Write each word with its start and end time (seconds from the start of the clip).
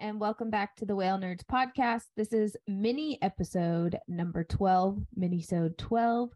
and 0.00 0.20
welcome 0.20 0.48
back 0.48 0.76
to 0.76 0.86
the 0.86 0.94
Whale 0.94 1.18
Nerds 1.18 1.44
podcast. 1.44 2.04
This 2.16 2.32
is 2.32 2.56
mini 2.68 3.18
episode 3.20 3.98
number 4.06 4.44
12, 4.44 5.00
minisode 5.18 5.76
12. 5.76 6.30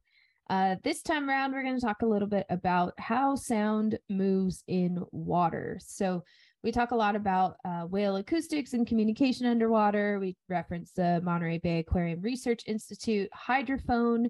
Uh, 0.50 0.76
this 0.82 1.02
time 1.02 1.28
around, 1.30 1.52
we're 1.52 1.62
going 1.62 1.78
to 1.78 1.86
talk 1.86 2.02
a 2.02 2.06
little 2.06 2.26
bit 2.26 2.44
about 2.50 2.92
how 2.98 3.36
sound 3.36 3.98
moves 4.10 4.64
in 4.66 4.98
water. 5.12 5.78
So, 5.80 6.24
we 6.64 6.72
talk 6.72 6.92
a 6.92 6.96
lot 6.96 7.16
about 7.16 7.56
uh, 7.64 7.82
whale 7.82 8.16
acoustics 8.16 8.72
and 8.72 8.86
communication 8.86 9.46
underwater. 9.46 10.18
We 10.20 10.36
reference 10.48 10.92
the 10.92 11.20
Monterey 11.22 11.58
Bay 11.58 11.80
Aquarium 11.80 12.20
Research 12.20 12.62
Institute 12.66 13.28
hydrophone 13.48 14.26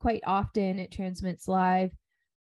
quite 0.00 0.22
often. 0.26 0.78
It 0.78 0.92
transmits 0.92 1.48
live 1.48 1.90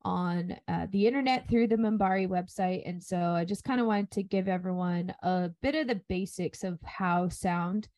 on 0.05 0.57
uh, 0.69 0.87
the 0.91 1.07
internet 1.07 1.49
through 1.49 1.69
the 1.69 1.77
MBARI 1.77 2.29
website. 2.29 2.83
And 2.87 3.03
so 3.03 3.17
I 3.17 3.45
just 3.45 3.65
kind 3.65 3.81
of 3.81 3.87
wanted 3.87 4.11
to 4.13 4.23
give 4.23 4.49
everyone 4.49 5.15
a 5.23 5.51
bit 5.63 5.75
of 5.75 5.89
the 5.89 6.01
basics 6.09 6.63
of 6.63 6.79
how 6.85 7.29
sound 7.29 7.89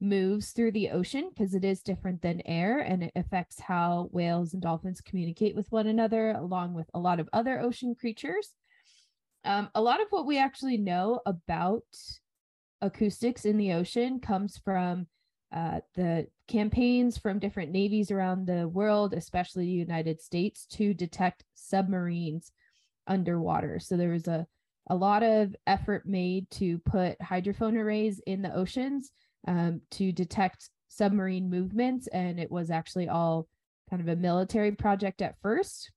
moves 0.00 0.50
through 0.50 0.70
the 0.72 0.90
ocean 0.90 1.30
because 1.30 1.54
it 1.54 1.64
is 1.64 1.82
different 1.82 2.22
than 2.22 2.40
air 2.46 2.78
and 2.78 3.02
it 3.02 3.12
affects 3.16 3.60
how 3.60 4.08
whales 4.12 4.52
and 4.52 4.62
dolphins 4.62 5.00
communicate 5.00 5.56
with 5.56 5.70
one 5.72 5.88
another, 5.88 6.30
along 6.30 6.74
with 6.74 6.88
a 6.94 6.98
lot 6.98 7.18
of 7.18 7.28
other 7.32 7.60
ocean 7.60 7.94
creatures. 7.94 8.54
Um, 9.44 9.70
a 9.74 9.82
lot 9.82 10.00
of 10.00 10.08
what 10.10 10.26
we 10.26 10.38
actually 10.38 10.76
know 10.76 11.20
about 11.26 11.82
acoustics 12.80 13.44
in 13.44 13.56
the 13.56 13.72
ocean 13.72 14.20
comes 14.20 14.58
from 14.64 15.06
uh, 15.52 15.80
the 15.94 16.28
campaigns 16.48 17.18
from 17.18 17.38
different 17.38 17.70
navies 17.70 18.10
around 18.10 18.46
the 18.46 18.66
world, 18.66 19.14
especially 19.14 19.64
the 19.64 19.70
United 19.70 20.20
States, 20.20 20.66
to 20.66 20.94
detect 20.94 21.44
submarines 21.54 22.52
underwater. 23.06 23.78
So 23.78 23.96
there 23.96 24.10
was 24.10 24.26
a, 24.26 24.46
a 24.88 24.96
lot 24.96 25.22
of 25.22 25.54
effort 25.66 26.06
made 26.06 26.50
to 26.52 26.78
put 26.78 27.18
hydrophone 27.20 27.76
arrays 27.76 28.20
in 28.26 28.42
the 28.42 28.54
oceans 28.54 29.12
um, 29.46 29.82
to 29.92 30.12
detect 30.12 30.70
submarine 30.88 31.50
movements. 31.50 32.06
And 32.08 32.40
it 32.40 32.50
was 32.50 32.70
actually 32.70 33.08
all 33.08 33.46
kind 33.90 34.02
of 34.02 34.08
a 34.08 34.16
military 34.16 34.72
project 34.72 35.22
at 35.22 35.40
first. 35.40 35.92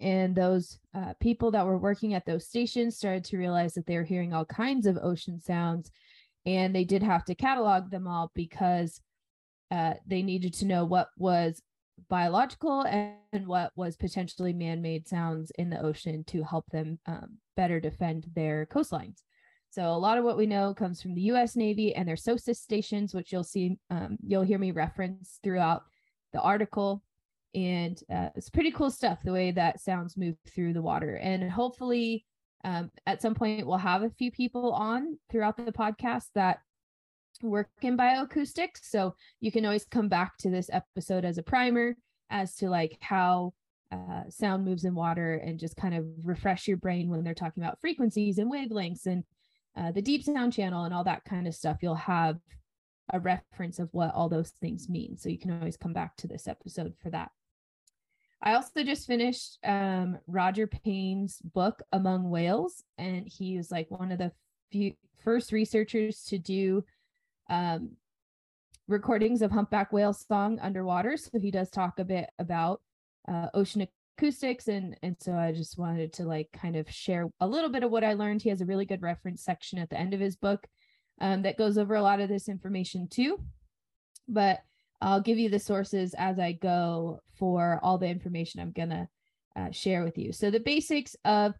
And 0.00 0.34
those 0.34 0.78
uh, 0.94 1.14
people 1.20 1.52
that 1.52 1.64
were 1.64 1.78
working 1.78 2.14
at 2.14 2.26
those 2.26 2.46
stations 2.46 2.96
started 2.96 3.24
to 3.26 3.38
realize 3.38 3.74
that 3.74 3.86
they 3.86 3.96
were 3.96 4.02
hearing 4.02 4.32
all 4.32 4.44
kinds 4.44 4.86
of 4.86 4.98
ocean 5.00 5.40
sounds 5.40 5.90
and 6.44 6.74
they 6.74 6.84
did 6.84 7.02
have 7.02 7.24
to 7.26 7.34
catalog 7.34 7.90
them 7.90 8.06
all 8.06 8.30
because 8.34 9.00
uh, 9.72 9.94
they 10.06 10.22
needed 10.22 10.54
to 10.54 10.66
know 10.66 10.84
what 10.84 11.08
was 11.16 11.60
biological 12.08 12.82
and 12.82 13.46
what 13.46 13.72
was 13.74 13.96
potentially 13.96 14.52
man-made 14.52 15.08
sounds 15.08 15.50
in 15.52 15.70
the 15.70 15.80
ocean 15.80 16.22
to 16.24 16.42
help 16.42 16.66
them 16.70 16.98
um, 17.06 17.38
better 17.56 17.80
defend 17.80 18.26
their 18.34 18.66
coastlines. 18.66 19.22
So 19.70 19.84
a 19.84 19.96
lot 19.96 20.18
of 20.18 20.24
what 20.24 20.36
we 20.36 20.46
know 20.46 20.74
comes 20.74 21.00
from 21.00 21.14
the 21.14 21.22
u.s 21.22 21.56
navy 21.56 21.94
and 21.94 22.06
their 22.06 22.16
SOSUS 22.16 22.60
stations 22.60 23.14
which 23.14 23.32
you'll 23.32 23.42
see 23.42 23.78
um, 23.90 24.18
you'll 24.26 24.42
hear 24.42 24.58
me 24.58 24.70
reference 24.70 25.38
throughout 25.42 25.84
the 26.34 26.40
article. 26.40 27.02
And 27.54 27.98
uh, 28.14 28.28
it's 28.34 28.50
pretty 28.50 28.72
cool 28.72 28.90
stuff 28.90 29.18
the 29.24 29.32
way 29.32 29.50
that 29.52 29.80
sounds 29.80 30.16
move 30.16 30.36
through 30.54 30.74
the 30.74 30.82
water. 30.82 31.16
And 31.16 31.50
hopefully 31.50 32.26
um, 32.64 32.90
at 33.06 33.20
some 33.20 33.34
point, 33.34 33.66
we'll 33.66 33.78
have 33.78 34.02
a 34.02 34.10
few 34.10 34.30
people 34.30 34.72
on 34.72 35.18
throughout 35.30 35.56
the 35.56 35.72
podcast 35.72 36.26
that 36.34 36.60
work 37.42 37.68
in 37.82 37.96
bioacoustics. 37.96 38.80
So 38.82 39.14
you 39.40 39.52
can 39.52 39.64
always 39.64 39.84
come 39.84 40.08
back 40.08 40.36
to 40.38 40.50
this 40.50 40.70
episode 40.72 41.24
as 41.24 41.38
a 41.38 41.42
primer 41.42 41.96
as 42.30 42.54
to 42.56 42.70
like 42.70 42.96
how 43.00 43.52
uh, 43.92 44.22
sound 44.28 44.64
moves 44.64 44.84
in 44.84 44.94
water 44.94 45.34
and 45.34 45.58
just 45.58 45.76
kind 45.76 45.94
of 45.94 46.06
refresh 46.22 46.66
your 46.66 46.78
brain 46.78 47.10
when 47.10 47.22
they're 47.22 47.34
talking 47.34 47.62
about 47.62 47.80
frequencies 47.80 48.38
and 48.38 48.50
wavelengths 48.50 49.06
and 49.06 49.24
uh, 49.76 49.92
the 49.92 50.02
deep 50.02 50.22
sound 50.22 50.52
channel 50.52 50.84
and 50.84 50.94
all 50.94 51.04
that 51.04 51.24
kind 51.24 51.46
of 51.46 51.54
stuff. 51.54 51.78
You'll 51.82 51.94
have 51.94 52.38
a 53.12 53.20
reference 53.20 53.78
of 53.78 53.88
what 53.92 54.14
all 54.14 54.28
those 54.28 54.50
things 54.60 54.88
mean. 54.88 55.16
So 55.18 55.28
you 55.28 55.38
can 55.38 55.50
always 55.50 55.76
come 55.76 55.92
back 55.92 56.16
to 56.16 56.28
this 56.28 56.48
episode 56.48 56.94
for 57.02 57.10
that. 57.10 57.30
I 58.42 58.54
also 58.54 58.82
just 58.82 59.06
finished 59.06 59.58
um, 59.64 60.18
Roger 60.26 60.66
Payne's 60.66 61.38
book 61.38 61.80
Among 61.92 62.28
Whales, 62.28 62.82
and 62.98 63.28
he 63.28 63.56
was 63.56 63.70
like 63.70 63.88
one 63.90 64.10
of 64.10 64.18
the 64.18 64.32
few 64.72 64.94
first 65.22 65.52
researchers 65.52 66.24
to 66.24 66.38
do 66.38 66.84
um, 67.50 67.92
recordings 68.88 69.42
of 69.42 69.50
humpback 69.50 69.92
whale 69.92 70.12
song 70.12 70.58
underwater. 70.60 71.16
So 71.16 71.38
he 71.38 71.50
does 71.50 71.70
talk 71.70 71.98
a 71.98 72.04
bit 72.04 72.28
about 72.38 72.80
uh, 73.28 73.48
ocean 73.54 73.86
acoustics, 74.18 74.68
and 74.68 74.96
and 75.02 75.16
so 75.18 75.32
I 75.32 75.52
just 75.52 75.78
wanted 75.78 76.12
to 76.14 76.24
like 76.24 76.50
kind 76.52 76.76
of 76.76 76.90
share 76.90 77.28
a 77.40 77.46
little 77.46 77.70
bit 77.70 77.82
of 77.82 77.90
what 77.90 78.04
I 78.04 78.14
learned. 78.14 78.42
He 78.42 78.48
has 78.48 78.60
a 78.60 78.66
really 78.66 78.84
good 78.84 79.02
reference 79.02 79.42
section 79.42 79.78
at 79.78 79.90
the 79.90 79.98
end 79.98 80.14
of 80.14 80.20
his 80.20 80.36
book 80.36 80.66
um, 81.20 81.42
that 81.42 81.58
goes 81.58 81.78
over 81.78 81.94
a 81.94 82.02
lot 82.02 82.20
of 82.20 82.28
this 82.28 82.48
information 82.48 83.08
too. 83.08 83.38
But 84.28 84.60
I'll 85.00 85.20
give 85.20 85.38
you 85.38 85.50
the 85.50 85.58
sources 85.58 86.14
as 86.14 86.38
I 86.38 86.52
go 86.52 87.20
for 87.38 87.80
all 87.82 87.98
the 87.98 88.06
information 88.06 88.60
I'm 88.60 88.72
going 88.72 88.90
to 88.90 89.08
uh, 89.56 89.70
share 89.70 90.04
with 90.04 90.16
you. 90.16 90.32
So, 90.32 90.50
the 90.50 90.60
basics 90.60 91.16
of 91.24 91.54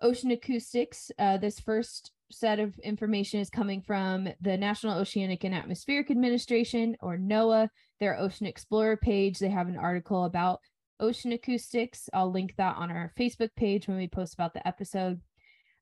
ocean 0.00 0.30
acoustics 0.30 1.10
uh, 1.18 1.38
this 1.38 1.58
first 1.58 2.12
set 2.30 2.58
of 2.58 2.78
information 2.80 3.40
is 3.40 3.50
coming 3.50 3.82
from 3.82 4.28
the 4.40 4.56
National 4.56 4.98
Oceanic 4.98 5.44
and 5.44 5.54
Atmospheric 5.54 6.10
Administration, 6.10 6.96
or 7.00 7.16
NOAA, 7.16 7.68
their 8.00 8.18
Ocean 8.18 8.46
Explorer 8.46 8.96
page. 8.96 9.38
They 9.38 9.48
have 9.48 9.68
an 9.68 9.76
article 9.76 10.24
about 10.24 10.60
ocean 11.00 11.32
acoustics. 11.32 12.08
I'll 12.12 12.30
link 12.30 12.54
that 12.56 12.76
on 12.76 12.90
our 12.90 13.12
Facebook 13.18 13.50
page 13.56 13.88
when 13.88 13.96
we 13.96 14.08
post 14.08 14.34
about 14.34 14.54
the 14.54 14.66
episode. 14.66 15.20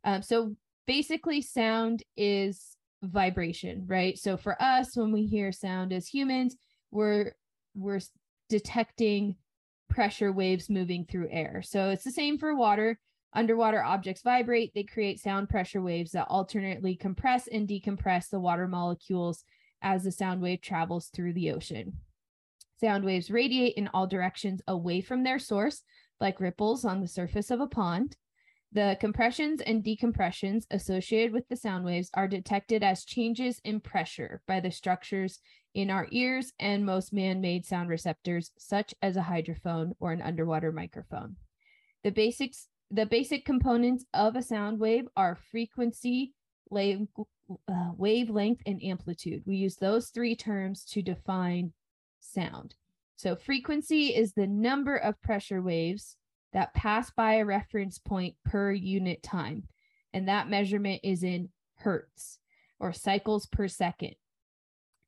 Um, 0.05 0.23
so, 0.23 0.55
basically, 0.87 1.43
sound 1.43 2.03
is 2.17 2.77
vibration, 3.03 3.85
right? 3.87 4.19
So, 4.19 4.37
for 4.37 4.61
us, 4.62 4.97
when 4.97 5.12
we 5.12 5.27
hear 5.27 5.53
sound 5.53 5.93
as 5.93 6.06
humans, 6.06 6.56
we're 6.91 7.33
we're 7.75 8.01
detecting 8.49 9.37
pressure 9.89 10.33
waves 10.33 10.69
moving 10.69 11.05
through 11.05 11.29
air. 11.31 11.62
So 11.65 11.91
it's 11.91 12.05
the 12.05 12.11
same 12.11 12.39
for 12.39 12.55
water. 12.55 12.99
Underwater 13.37 13.85
objects 13.85 14.23
vibrate, 14.23 14.73
they 14.75 14.83
create 14.83 15.21
sound 15.21 15.51
pressure 15.51 15.83
waves 15.83 16.13
that 16.13 16.27
alternately 16.31 16.97
compress 16.97 17.47
and 17.47 17.69
decompress 17.69 18.31
the 18.31 18.41
water 18.41 18.67
molecules 18.67 19.45
as 19.83 20.05
the 20.05 20.11
sound 20.11 20.41
wave 20.41 20.63
travels 20.63 21.09
through 21.09 21.35
the 21.35 21.53
ocean. 21.53 21.99
Sound 22.81 23.05
waves 23.05 23.31
radiate 23.31 23.75
in 23.75 23.89
all 23.89 24.07
directions 24.07 24.63
away 24.67 25.03
from 25.03 25.23
their 25.23 25.39
source, 25.39 25.83
like 26.19 26.41
ripples 26.41 26.83
on 26.83 27.03
the 27.03 27.09
surface 27.09 27.51
of 27.51 27.61
a 27.61 27.67
pond. 27.67 28.17
The 28.73 28.97
compressions 29.01 29.61
and 29.61 29.85
decompressions 29.85 30.65
associated 30.71 31.35
with 31.35 31.47
the 31.49 31.57
sound 31.57 31.85
waves 31.85 32.11
are 32.15 32.29
detected 32.29 32.83
as 32.83 33.05
changes 33.05 33.61
in 33.65 33.81
pressure 33.81 34.41
by 34.49 34.61
the 34.61 34.71
structures 34.71 35.41
in 35.75 35.91
our 35.91 36.09
ears 36.11 36.55
and 36.59 36.87
most 36.87 37.13
man 37.13 37.43
made 37.43 37.67
sound 37.67 37.91
receptors, 37.91 38.53
such 38.57 38.95
as 39.03 39.19
a 39.19 39.23
hydrophone 39.23 39.93
or 40.01 40.13
an 40.13 40.23
underwater 40.23 40.73
microphone. 40.73 41.37
The 42.03 42.13
basics 42.13 42.69
the 42.91 43.07
basic 43.07 43.45
components 43.45 44.05
of 44.15 44.37
a 44.37 44.43
sound 44.43 44.79
wave 44.79 45.07
are 45.17 45.39
frequency, 45.51 46.35
wave, 46.71 47.07
uh, 47.69 47.91
wavelength, 47.97 48.61
and 48.67 48.83
amplitude. 48.83 49.43
We 49.47 49.57
use 49.57 49.77
those 49.77 50.09
three 50.09 50.37
terms 50.37 50.85
to 50.87 51.03
define 51.03 51.73
sound. 52.21 52.75
So, 53.17 53.35
frequency 53.35 54.15
is 54.15 54.33
the 54.33 54.47
number 54.47 54.97
of 54.97 55.21
pressure 55.23 55.63
waves 55.63 56.17
that 56.53 56.75
pass 56.75 57.11
by 57.11 57.35
a 57.35 57.45
reference 57.45 57.99
point 57.99 58.35
per 58.45 58.73
unit 58.73 59.23
time. 59.23 59.65
And 60.13 60.29
that 60.29 60.49
measurement 60.49 61.01
is 61.03 61.23
in 61.23 61.51
hertz 61.77 62.39
or 62.79 62.93
cycles 62.93 63.47
per 63.47 63.69
second. 63.69 64.15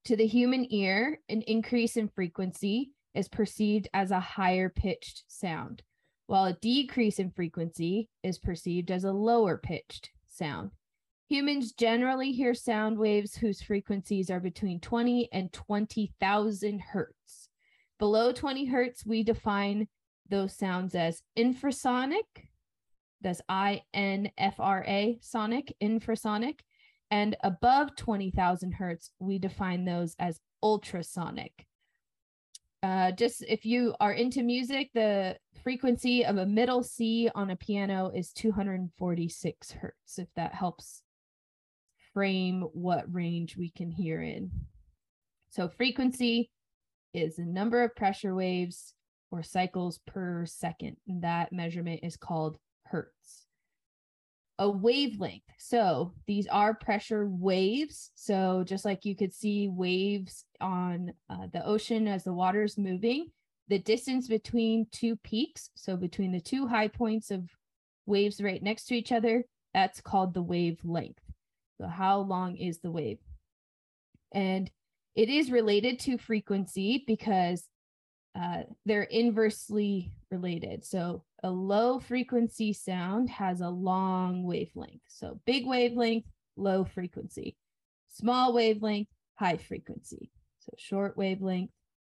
To 0.04 0.16
the 0.16 0.26
human 0.26 0.66
ear, 0.72 1.20
an 1.28 1.42
increase 1.42 1.96
in 1.96 2.08
frequency 2.08 2.92
is 3.14 3.28
perceived 3.28 3.88
as 3.92 4.10
a 4.10 4.20
higher 4.20 4.68
pitched 4.68 5.24
sound, 5.28 5.82
while 6.28 6.44
a 6.44 6.52
decrease 6.52 7.18
in 7.18 7.30
frequency 7.30 8.06
is 8.22 8.38
perceived 8.38 8.90
as 8.90 9.04
a 9.04 9.12
lower 9.12 9.56
pitched 9.56 10.10
sound. 10.28 10.70
Humans 11.30 11.72
generally 11.72 12.32
hear 12.32 12.52
sound 12.52 12.98
waves 12.98 13.34
whose 13.34 13.62
frequencies 13.62 14.30
are 14.30 14.38
between 14.38 14.78
20 14.78 15.30
and 15.32 15.50
20,000 15.52 16.80
hertz. 16.80 17.48
Below 17.98 18.32
20 18.32 18.66
hertz, 18.66 19.06
we 19.06 19.22
define 19.22 19.88
those 20.28 20.54
sounds 20.54 20.94
as 20.94 21.22
infrasonic, 21.36 22.46
that's 23.22 23.40
I 23.48 23.82
N 23.94 24.30
F 24.36 24.60
R 24.60 24.84
A, 24.86 25.18
sonic, 25.22 25.74
infrasonic, 25.82 26.60
and 27.10 27.36
above 27.42 27.96
20,000 27.96 28.72
hertz, 28.72 29.10
we 29.18 29.38
define 29.38 29.86
those 29.86 30.14
as 30.18 30.40
ultrasonic. 30.62 31.67
Uh, 32.82 33.10
just 33.12 33.44
if 33.48 33.66
you 33.66 33.94
are 34.00 34.12
into 34.12 34.42
music, 34.42 34.90
the 34.94 35.36
frequency 35.64 36.24
of 36.24 36.36
a 36.36 36.46
middle 36.46 36.82
C 36.82 37.28
on 37.34 37.50
a 37.50 37.56
piano 37.56 38.10
is 38.14 38.32
246 38.32 39.72
hertz, 39.72 40.18
if 40.18 40.28
that 40.36 40.54
helps 40.54 41.02
frame 42.14 42.62
what 42.72 43.12
range 43.12 43.56
we 43.56 43.70
can 43.70 43.90
hear 43.90 44.22
in. 44.22 44.50
So, 45.50 45.68
frequency 45.68 46.50
is 47.12 47.36
the 47.36 47.44
number 47.44 47.82
of 47.82 47.96
pressure 47.96 48.34
waves 48.34 48.94
or 49.30 49.42
cycles 49.42 49.98
per 50.06 50.46
second. 50.46 50.96
And 51.06 51.22
that 51.22 51.52
measurement 51.52 52.00
is 52.02 52.16
called 52.16 52.58
hertz. 52.84 53.47
A 54.58 54.68
wavelength. 54.68 55.42
So 55.58 56.12
these 56.26 56.46
are 56.48 56.74
pressure 56.74 57.28
waves. 57.28 58.10
So 58.14 58.64
just 58.66 58.84
like 58.84 59.04
you 59.04 59.14
could 59.14 59.32
see 59.32 59.68
waves 59.68 60.44
on 60.60 61.12
uh, 61.30 61.46
the 61.52 61.64
ocean 61.64 62.08
as 62.08 62.24
the 62.24 62.32
water 62.32 62.64
is 62.64 62.76
moving, 62.76 63.28
the 63.68 63.78
distance 63.78 64.26
between 64.26 64.86
two 64.90 65.16
peaks, 65.16 65.70
so 65.74 65.96
between 65.96 66.32
the 66.32 66.40
two 66.40 66.66
high 66.66 66.88
points 66.88 67.30
of 67.30 67.48
waves 68.06 68.40
right 68.40 68.62
next 68.62 68.86
to 68.86 68.94
each 68.94 69.12
other, 69.12 69.44
that's 69.74 70.00
called 70.00 70.34
the 70.34 70.42
wavelength. 70.42 71.20
So 71.80 71.86
how 71.86 72.20
long 72.20 72.56
is 72.56 72.80
the 72.80 72.90
wave? 72.90 73.18
And 74.32 74.70
it 75.14 75.28
is 75.28 75.50
related 75.50 76.00
to 76.00 76.18
frequency 76.18 77.04
because 77.06 77.68
uh, 78.38 78.62
they're 78.86 79.02
inversely 79.02 80.12
related. 80.30 80.84
So 80.84 81.24
a 81.42 81.50
low 81.50 81.98
frequency 82.00 82.72
sound 82.72 83.30
has 83.30 83.60
a 83.60 83.68
long 83.68 84.44
wavelength. 84.44 85.02
So 85.08 85.40
big 85.46 85.66
wavelength, 85.66 86.26
low 86.56 86.84
frequency. 86.84 87.56
Small 88.08 88.52
wavelength, 88.52 89.08
high 89.34 89.56
frequency. 89.56 90.30
So 90.60 90.72
short 90.76 91.16
wavelength, 91.16 91.70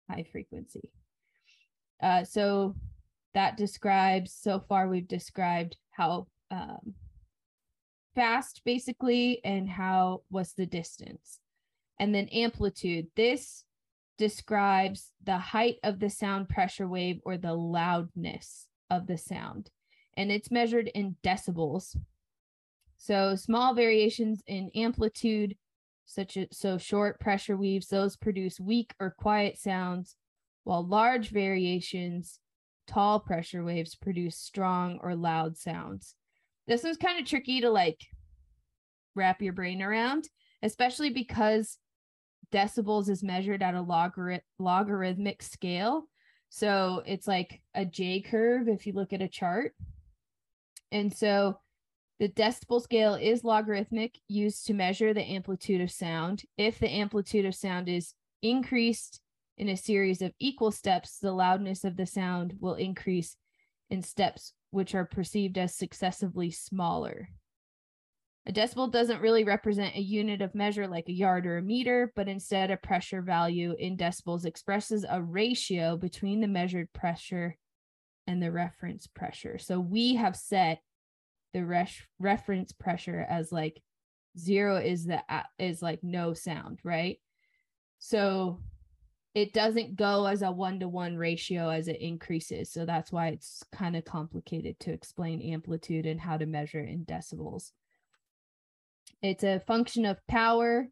high 0.10 0.26
frequency. 0.32 0.90
Uh, 2.02 2.24
so 2.24 2.76
that 3.34 3.58
describes, 3.58 4.34
so 4.34 4.60
far 4.60 4.88
we've 4.88 5.08
described 5.08 5.78
how 5.92 6.28
um, 6.52 6.94
fast 8.16 8.62
basically 8.66 9.42
and 9.44 9.70
how 9.70 10.22
what's 10.30 10.54
the 10.54 10.66
distance. 10.66 11.40
And 12.00 12.14
then 12.14 12.28
amplitude. 12.30 13.08
This 13.16 13.64
describes 14.18 15.12
the 15.24 15.38
height 15.38 15.78
of 15.84 16.00
the 16.00 16.10
sound 16.10 16.50
pressure 16.50 16.88
wave 16.88 17.20
or 17.24 17.38
the 17.38 17.54
loudness 17.54 18.68
of 18.90 19.08
the 19.08 19.18
sound. 19.18 19.70
And 20.18 20.32
it's 20.32 20.52
measured 20.52 20.90
in 20.94 21.18
decibels. 21.24 21.98
So 22.98 23.36
small 23.36 23.74
variations 23.74 24.42
in 24.48 24.72
amplitude, 24.76 25.56
such 26.06 26.38
as 26.38 26.48
so 26.52 26.78
short 26.78 27.20
pressure 27.20 27.58
waves, 27.58 27.88
those 27.88 28.16
produce 28.16 28.60
weak 28.60 28.94
or 29.00 29.16
quiet 29.18 29.58
sounds, 29.58 30.16
while 30.64 30.88
large 30.88 31.30
variations, 31.30 32.40
tall 32.88 33.20
pressure 33.20 33.64
waves 33.64 33.96
produce 33.96 34.38
strong 34.38 35.00
or 35.02 35.16
loud 35.16 35.58
sounds. 35.58 36.16
This 36.68 36.84
one's 36.84 36.98
kind 36.98 37.20
of 37.20 37.28
tricky 37.28 37.62
to 37.62 37.70
like 37.70 38.00
wrap 39.16 39.42
your 39.42 39.54
brain 39.54 39.82
around, 39.82 40.30
especially 40.64 41.10
because 41.10 41.78
decibels 42.56 43.10
is 43.10 43.24
measured 43.24 43.62
at 43.62 43.76
a 43.76 43.84
logarith- 43.84 44.42
logarithmic 44.60 45.44
scale. 45.44 46.08
So 46.50 47.04
it's 47.06 47.28
like 47.28 47.62
a 47.74 47.84
J 47.84 48.22
curve 48.22 48.70
if 48.70 48.88
you 48.88 48.94
look 48.94 49.12
at 49.12 49.22
a 49.22 49.28
chart. 49.28 49.74
And 50.92 51.14
so 51.14 51.60
the 52.20 52.30
decibel 52.30 52.82
scale 52.82 53.16
is 53.16 53.44
logarithmic, 53.44 54.18
used 54.30 54.68
to 54.68 54.74
measure 54.74 55.14
the 55.14 55.24
amplitude 55.24 55.82
of 55.82 55.92
sound. 55.92 56.44
If 56.58 56.80
the 56.80 56.90
amplitude 56.90 57.46
of 57.46 57.54
sound 57.54 57.90
is 57.90 58.14
increased 58.42 59.20
in 59.58 59.68
a 59.68 59.76
series 59.76 60.22
of 60.22 60.34
equal 60.40 60.72
steps, 60.72 61.20
the 61.20 61.34
loudness 61.34 61.84
of 61.84 61.98
the 61.98 62.06
sound 62.06 62.56
will 62.60 62.76
increase 62.76 63.36
in 63.90 64.02
steps 64.02 64.54
which 64.72 64.96
are 64.96 65.06
perceived 65.06 65.58
as 65.58 65.76
successively 65.76 66.52
smaller. 66.52 67.30
A 68.48 68.52
decibel 68.52 68.92
doesn't 68.92 69.22
really 69.22 69.44
represent 69.44 69.96
a 69.96 70.02
unit 70.02 70.42
of 70.42 70.54
measure 70.54 70.88
like 70.88 71.10
a 71.10 71.14
yard 71.14 71.48
or 71.48 71.58
a 71.58 71.64
meter, 71.64 72.14
but 72.16 72.28
instead 72.28 72.70
a 72.70 72.78
pressure 72.78 73.22
value 73.22 73.76
in 73.80 73.98
decibels 73.98 74.46
expresses 74.46 75.04
a 75.10 75.22
ratio 75.22 75.98
between 75.98 76.42
the 76.42 76.48
measured 76.48 76.94
pressure 76.94 77.58
and 78.28 78.42
the 78.42 78.52
reference 78.52 79.08
pressure. 79.08 79.58
So 79.58 79.80
we 79.80 80.16
have 80.16 80.36
set 80.36 80.80
the 81.54 81.66
res- 81.66 82.02
reference 82.20 82.72
pressure 82.72 83.26
as 83.28 83.52
like 83.52 83.82
zero 84.38 84.78
is 84.78 85.06
the 85.06 85.24
is 85.58 85.82
like 85.82 86.04
no 86.04 86.34
sound, 86.34 86.80
right? 86.84 87.18
So 87.98 88.60
it 89.34 89.54
doesn't 89.54 89.96
go 89.96 90.26
as 90.28 90.44
a 90.44 90.52
one 90.52 90.80
to 90.82 90.88
one 90.88 91.18
ratio 91.18 91.70
as 91.70 91.88
it 91.88 92.00
increases. 92.00 92.72
So 92.72 92.86
that's 92.86 93.12
why 93.12 93.30
it's 93.30 93.64
kind 93.72 93.96
of 93.96 94.06
complicated 94.06 94.80
to 94.82 94.92
explain 94.92 95.42
amplitude 95.42 96.06
and 96.06 96.22
how 96.22 96.38
to 96.38 96.46
measure 96.46 96.82
in 96.82 97.06
decibels. 97.06 97.72
It's 99.26 99.44
a 99.44 99.60
function 99.62 100.06
of 100.06 100.26
power. 100.28 100.88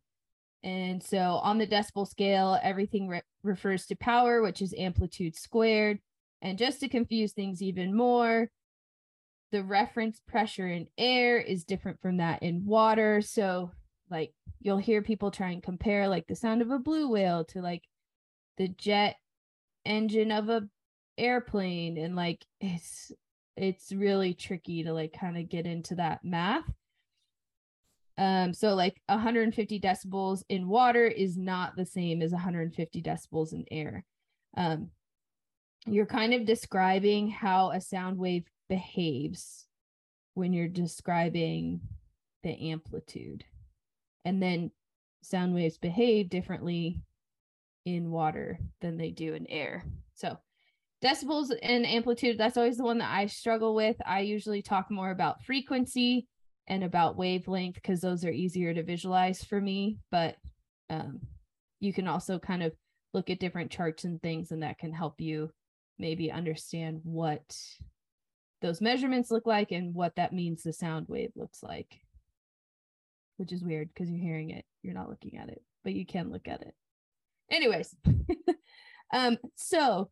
And 0.63 1.03
so 1.03 1.19
on 1.19 1.57
the 1.57 1.67
decibel 1.67 2.07
scale, 2.07 2.57
everything 2.63 3.07
re- 3.07 3.21
refers 3.43 3.85
to 3.87 3.95
power, 3.95 4.41
which 4.41 4.61
is 4.61 4.73
amplitude 4.77 5.35
squared. 5.35 5.99
And 6.41 6.57
just 6.57 6.79
to 6.79 6.89
confuse 6.89 7.33
things 7.33 7.61
even 7.61 7.95
more, 7.95 8.49
the 9.51 9.63
reference 9.63 10.19
pressure 10.27 10.67
in 10.67 10.87
air 10.97 11.37
is 11.37 11.63
different 11.63 12.01
from 12.01 12.17
that 12.17 12.41
in 12.41 12.65
water. 12.65 13.21
So, 13.21 13.71
like, 14.09 14.33
you'll 14.61 14.77
hear 14.77 15.01
people 15.01 15.31
try 15.31 15.51
and 15.51 15.61
compare, 15.61 16.07
like, 16.07 16.27
the 16.27 16.35
sound 16.35 16.61
of 16.61 16.71
a 16.71 16.79
blue 16.79 17.09
whale 17.09 17.45
to, 17.45 17.61
like, 17.61 17.83
the 18.57 18.67
jet 18.67 19.15
engine 19.85 20.31
of 20.31 20.49
a 20.49 20.67
airplane 21.17 21.97
and 21.97 22.15
like 22.15 22.43
it's 22.59 23.11
it's 23.55 23.91
really 23.91 24.33
tricky 24.33 24.83
to 24.83 24.93
like 24.93 25.13
kind 25.13 25.37
of 25.37 25.49
get 25.49 25.67
into 25.67 25.95
that 25.95 26.23
math 26.23 26.63
um, 28.17 28.53
so 28.53 28.75
like 28.75 29.01
150 29.07 29.79
decibels 29.79 30.43
in 30.49 30.67
water 30.67 31.05
is 31.05 31.35
not 31.37 31.75
the 31.75 31.85
same 31.85 32.21
as 32.21 32.31
150 32.31 33.01
decibels 33.01 33.53
in 33.53 33.65
air. 33.71 34.05
Um, 34.55 34.89
you're 35.85 36.05
kind 36.05 36.33
of 36.33 36.45
describing 36.45 37.29
how 37.29 37.71
a 37.71 37.81
sound 37.81 38.17
wave 38.17 38.45
behaves 38.69 39.65
when 40.35 40.53
you're 40.53 40.67
describing 40.67 41.81
the 42.43 42.71
amplitude. 42.71 43.43
And 44.25 44.41
then 44.41 44.71
sound 45.21 45.53
waves 45.55 45.77
behave 45.77 46.29
differently 46.29 47.01
in 47.85 48.11
water 48.11 48.59
than 48.79 48.97
they 48.97 49.09
do 49.09 49.33
in 49.33 49.47
air. 49.47 49.83
So 50.13 50.37
decibels 51.03 51.51
and 51.61 51.85
amplitude, 51.85 52.37
that's 52.37 52.57
always 52.57 52.77
the 52.77 52.83
one 52.83 52.99
that 52.99 53.11
I 53.11 53.25
struggle 53.25 53.73
with. 53.75 53.97
I 54.05 54.21
usually 54.21 54.61
talk 54.61 54.89
more 54.91 55.11
about 55.11 55.43
frequency 55.43 56.27
and 56.67 56.83
about 56.83 57.17
wavelength 57.17 57.75
because 57.75 58.01
those 58.01 58.23
are 58.23 58.31
easier 58.31 58.73
to 58.73 58.83
visualize 58.83 59.43
for 59.43 59.59
me. 59.59 59.97
But 60.11 60.35
um, 60.89 61.19
you 61.79 61.93
can 61.93 62.07
also 62.07 62.39
kind 62.39 62.63
of 62.63 62.73
look 63.13 63.29
at 63.29 63.39
different 63.39 63.71
charts 63.71 64.03
and 64.05 64.21
things, 64.21 64.51
and 64.51 64.63
that 64.63 64.77
can 64.77 64.93
help 64.93 65.19
you 65.19 65.51
maybe 65.99 66.31
understand 66.31 67.01
what 67.03 67.43
those 68.61 68.81
measurements 68.81 69.29
look 69.29 69.45
like 69.45 69.71
and 69.71 69.93
what 69.93 70.15
that 70.15 70.33
means 70.33 70.63
the 70.63 70.73
sound 70.73 71.07
wave 71.09 71.31
looks 71.35 71.61
like. 71.61 71.99
Which 73.37 73.51
is 73.51 73.63
weird 73.63 73.89
because 73.89 74.09
you're 74.09 74.19
hearing 74.19 74.51
it, 74.51 74.65
you're 74.81 74.93
not 74.93 75.09
looking 75.09 75.37
at 75.37 75.49
it, 75.49 75.61
but 75.83 75.93
you 75.93 76.05
can 76.05 76.31
look 76.31 76.47
at 76.47 76.61
it. 76.61 76.73
Anyways, 77.51 77.93
um, 79.13 79.37
so 79.55 80.09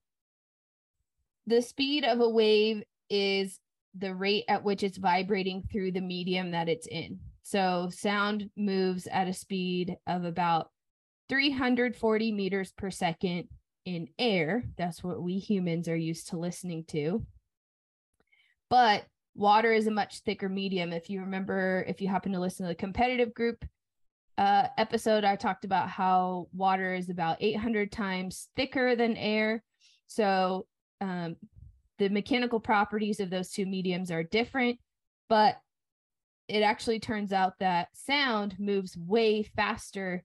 the 1.48 1.62
speed 1.62 2.04
of 2.04 2.20
a 2.20 2.30
wave 2.30 2.84
is 3.10 3.60
the 3.98 4.14
rate 4.14 4.46
at 4.48 4.64
which 4.64 4.84
it's 4.84 4.98
vibrating 4.98 5.64
through 5.72 5.92
the 5.92 6.02
medium 6.02 6.52
that 6.52 6.70
it's 6.70 6.88
in. 6.88 7.20
So 7.44 7.90
sound 7.92 8.50
moves 8.56 9.08
at 9.08 9.28
a 9.28 9.34
speed 9.34 9.96
of 10.08 10.24
about 10.24 10.70
340 11.30 12.32
meters 12.32 12.72
per 12.78 12.92
second 12.92 13.48
in 13.86 14.08
air. 14.20 14.64
That's 14.78 15.04
what 15.04 15.22
we 15.22 15.40
humans 15.40 15.88
are 15.88 15.96
used 15.96 16.30
to 16.30 16.38
listening 16.38 16.86
to. 16.90 17.26
But 18.70 19.06
water 19.36 19.72
is 19.72 19.88
a 19.88 19.92
much 19.92 20.20
thicker 20.20 20.50
medium. 20.50 20.94
If 20.94 21.10
you 21.10 21.22
remember, 21.22 21.86
if 21.88 22.02
you 22.02 22.08
happen 22.08 22.32
to 22.34 22.40
listen 22.40 22.66
to 22.66 22.70
the 22.70 22.76
competitive 22.76 23.34
group 23.34 23.66
uh, 24.38 24.68
episode, 24.78 25.24
I 25.24 25.36
talked 25.36 25.66
about 25.66 25.90
how 25.90 26.48
water 26.54 26.94
is 26.94 27.10
about 27.10 27.38
800 27.40 27.92
times 27.92 28.50
thicker 28.56 28.96
than 28.96 29.18
air. 29.18 29.64
So 30.08 30.68
um, 31.00 31.36
the 32.02 32.10
mechanical 32.10 32.60
properties 32.60 33.20
of 33.20 33.30
those 33.30 33.52
two 33.52 33.68
mediums 33.68 34.10
are 34.10 34.24
different, 34.24 34.80
but 35.30 35.58
it 36.48 36.64
actually 36.64 37.00
turns 37.00 37.32
out 37.32 37.54
that 37.60 37.90
sound 37.94 38.56
moves 38.58 38.98
way 38.98 39.44
faster 39.44 40.24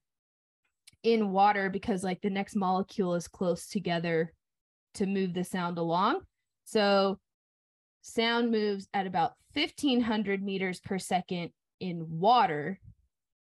in 1.02 1.32
water 1.32 1.68
because 1.68 2.02
like 2.02 2.22
the 2.22 2.30
next 2.30 2.56
molecule 2.56 3.14
is 3.14 3.28
close 3.28 3.66
together 3.66 4.32
to 4.94 5.04
move 5.04 5.34
the 5.34 5.44
sound 5.44 5.76
along. 5.76 6.20
So 6.64 7.18
sound 8.00 8.50
moves 8.50 8.88
at 8.94 9.06
about 9.06 9.32
1500 9.52 10.42
meters 10.42 10.80
per 10.80 10.98
second 10.98 11.50
in 11.78 12.06
water. 12.08 12.80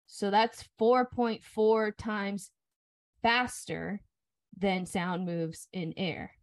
So 0.06 0.30
that's 0.30 0.70
4.4 0.80 1.94
times 1.98 2.52
faster 3.24 4.02
than 4.56 4.86
sound 4.86 5.26
moves 5.26 5.68
in 5.74 5.96
air. 5.98 6.34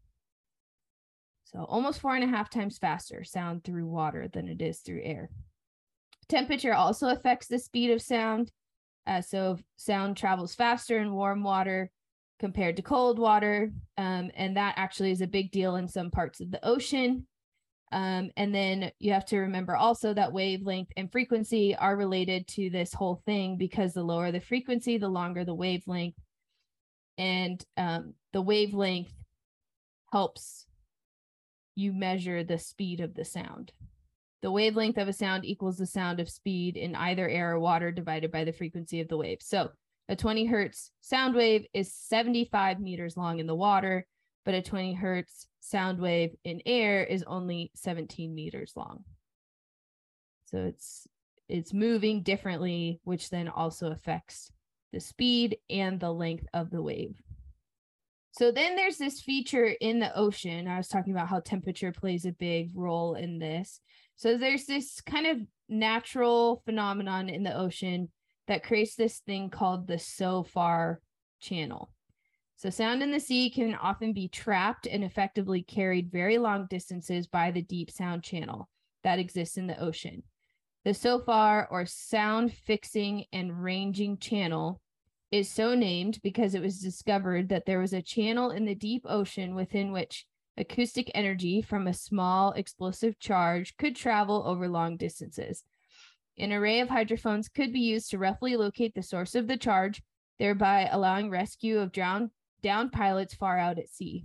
So 1.56 1.64
almost 1.64 2.00
four 2.00 2.14
and 2.14 2.22
a 2.22 2.26
half 2.26 2.50
times 2.50 2.76
faster 2.76 3.24
sound 3.24 3.64
through 3.64 3.86
water 3.86 4.28
than 4.30 4.46
it 4.46 4.60
is 4.60 4.80
through 4.80 5.00
air. 5.02 5.30
Temperature 6.28 6.74
also 6.74 7.08
affects 7.08 7.46
the 7.46 7.58
speed 7.58 7.90
of 7.90 8.02
sound. 8.02 8.52
Uh, 9.06 9.22
so 9.22 9.56
sound 9.78 10.18
travels 10.18 10.54
faster 10.54 10.98
in 10.98 11.14
warm 11.14 11.42
water 11.42 11.90
compared 12.38 12.76
to 12.76 12.82
cold 12.82 13.18
water. 13.18 13.72
Um, 13.96 14.30
and 14.34 14.58
that 14.58 14.74
actually 14.76 15.12
is 15.12 15.22
a 15.22 15.26
big 15.26 15.50
deal 15.50 15.76
in 15.76 15.88
some 15.88 16.10
parts 16.10 16.40
of 16.40 16.50
the 16.50 16.62
ocean. 16.62 17.26
Um, 17.90 18.32
and 18.36 18.54
then 18.54 18.90
you 18.98 19.14
have 19.14 19.24
to 19.26 19.38
remember 19.38 19.76
also 19.76 20.12
that 20.12 20.34
wavelength 20.34 20.90
and 20.98 21.10
frequency 21.10 21.74
are 21.74 21.96
related 21.96 22.46
to 22.48 22.68
this 22.68 22.92
whole 22.92 23.22
thing 23.24 23.56
because 23.56 23.94
the 23.94 24.02
lower 24.02 24.30
the 24.30 24.40
frequency, 24.40 24.98
the 24.98 25.08
longer 25.08 25.42
the 25.42 25.54
wavelength. 25.54 26.16
And 27.16 27.64
um, 27.78 28.12
the 28.34 28.42
wavelength 28.42 29.14
helps 30.12 30.66
you 31.76 31.92
measure 31.92 32.42
the 32.42 32.58
speed 32.58 33.00
of 33.00 33.14
the 33.14 33.24
sound. 33.24 33.72
The 34.42 34.50
wavelength 34.50 34.98
of 34.98 35.08
a 35.08 35.12
sound 35.12 35.44
equals 35.44 35.78
the 35.78 35.86
sound 35.86 36.18
of 36.18 36.28
speed 36.28 36.76
in 36.76 36.94
either 36.94 37.28
air 37.28 37.52
or 37.52 37.60
water 37.60 37.92
divided 37.92 38.32
by 38.32 38.44
the 38.44 38.52
frequency 38.52 39.00
of 39.00 39.08
the 39.08 39.16
wave. 39.16 39.38
So 39.40 39.70
a 40.08 40.16
20 40.16 40.46
hertz 40.46 40.90
sound 41.00 41.34
wave 41.34 41.66
is 41.72 41.92
75 41.92 42.80
meters 42.80 43.16
long 43.16 43.38
in 43.38 43.46
the 43.46 43.54
water, 43.54 44.06
but 44.44 44.54
a 44.54 44.62
20 44.62 44.94
hertz 44.94 45.46
sound 45.60 45.98
wave 45.98 46.34
in 46.44 46.62
air 46.64 47.04
is 47.04 47.24
only 47.26 47.70
17 47.74 48.34
meters 48.34 48.72
long. 48.76 49.04
So 50.46 50.58
it's 50.58 51.06
it's 51.48 51.72
moving 51.72 52.22
differently, 52.22 53.00
which 53.04 53.30
then 53.30 53.48
also 53.48 53.90
affects 53.92 54.50
the 54.92 55.00
speed 55.00 55.58
and 55.70 56.00
the 56.00 56.12
length 56.12 56.46
of 56.52 56.70
the 56.70 56.82
wave. 56.82 57.20
So 58.36 58.52
then 58.52 58.76
there's 58.76 58.98
this 58.98 59.22
feature 59.22 59.64
in 59.80 59.98
the 59.98 60.14
ocean. 60.14 60.68
I 60.68 60.76
was 60.76 60.88
talking 60.88 61.14
about 61.14 61.28
how 61.28 61.40
temperature 61.40 61.90
plays 61.90 62.26
a 62.26 62.32
big 62.32 62.70
role 62.74 63.14
in 63.14 63.38
this. 63.38 63.80
So 64.16 64.36
there's 64.36 64.66
this 64.66 65.00
kind 65.00 65.26
of 65.26 65.38
natural 65.70 66.60
phenomenon 66.66 67.30
in 67.30 67.42
the 67.42 67.56
ocean 67.56 68.10
that 68.46 68.62
creates 68.62 68.94
this 68.94 69.20
thing 69.20 69.48
called 69.48 69.86
the 69.86 69.98
SOFAR 69.98 71.00
channel. 71.40 71.90
So 72.56 72.68
sound 72.68 73.02
in 73.02 73.10
the 73.10 73.20
sea 73.20 73.48
can 73.48 73.74
often 73.74 74.12
be 74.12 74.28
trapped 74.28 74.86
and 74.86 75.02
effectively 75.02 75.62
carried 75.62 76.12
very 76.12 76.36
long 76.36 76.66
distances 76.68 77.26
by 77.26 77.50
the 77.50 77.62
deep 77.62 77.90
sound 77.90 78.22
channel 78.22 78.68
that 79.02 79.18
exists 79.18 79.56
in 79.56 79.66
the 79.66 79.80
ocean. 79.80 80.22
The 80.84 80.92
SOFAR 80.92 81.68
or 81.70 81.86
sound 81.86 82.52
fixing 82.52 83.24
and 83.32 83.62
ranging 83.62 84.18
channel 84.18 84.82
is 85.36 85.50
so 85.50 85.74
named 85.74 86.20
because 86.22 86.54
it 86.54 86.62
was 86.62 86.80
discovered 86.80 87.48
that 87.48 87.66
there 87.66 87.78
was 87.78 87.92
a 87.92 88.02
channel 88.02 88.50
in 88.50 88.64
the 88.64 88.74
deep 88.74 89.02
ocean 89.06 89.54
within 89.54 89.92
which 89.92 90.26
acoustic 90.56 91.10
energy 91.14 91.60
from 91.62 91.86
a 91.86 91.94
small 91.94 92.52
explosive 92.52 93.18
charge 93.18 93.76
could 93.76 93.94
travel 93.94 94.42
over 94.46 94.68
long 94.68 94.96
distances. 94.96 95.64
An 96.38 96.52
array 96.52 96.80
of 96.80 96.88
hydrophones 96.88 97.48
could 97.48 97.72
be 97.72 97.80
used 97.80 98.10
to 98.10 98.18
roughly 98.18 98.56
locate 98.56 98.94
the 98.94 99.02
source 99.02 99.34
of 99.34 99.46
the 99.48 99.56
charge, 99.56 100.02
thereby 100.38 100.88
allowing 100.90 101.30
rescue 101.30 101.78
of 101.78 101.92
drowned 101.92 102.30
downed 102.62 102.92
pilots 102.92 103.34
far 103.34 103.58
out 103.58 103.78
at 103.78 103.88
sea. 103.88 104.24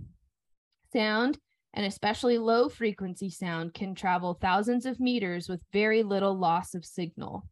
Sound, 0.92 1.38
and 1.74 1.86
especially 1.86 2.38
low 2.38 2.68
frequency 2.68 3.30
sound, 3.30 3.72
can 3.72 3.94
travel 3.94 4.34
thousands 4.34 4.84
of 4.84 5.00
meters 5.00 5.48
with 5.48 5.60
very 5.72 6.02
little 6.02 6.36
loss 6.36 6.74
of 6.74 6.84
signal. 6.84 7.46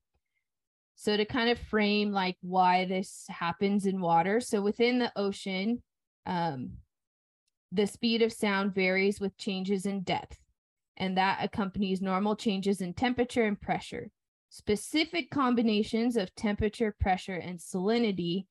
So 1.00 1.16
to 1.16 1.24
kind 1.24 1.48
of 1.48 1.58
frame 1.58 2.12
like 2.12 2.36
why 2.42 2.84
this 2.84 3.24
happens 3.30 3.86
in 3.86 4.02
water, 4.02 4.38
so 4.38 4.60
within 4.60 4.98
the 4.98 5.10
ocean, 5.16 5.82
um, 6.26 6.72
the 7.72 7.86
speed 7.86 8.20
of 8.20 8.34
sound 8.34 8.74
varies 8.74 9.18
with 9.18 9.34
changes 9.38 9.86
in 9.86 10.02
depth, 10.02 10.36
and 10.98 11.16
that 11.16 11.38
accompanies 11.42 12.02
normal 12.02 12.36
changes 12.36 12.82
in 12.82 12.92
temperature 12.92 13.44
and 13.44 13.58
pressure. 13.58 14.10
Specific 14.50 15.30
combinations 15.30 16.18
of 16.18 16.34
temperature, 16.34 16.94
pressure, 17.00 17.36
and 17.36 17.58
salinity 17.58 18.44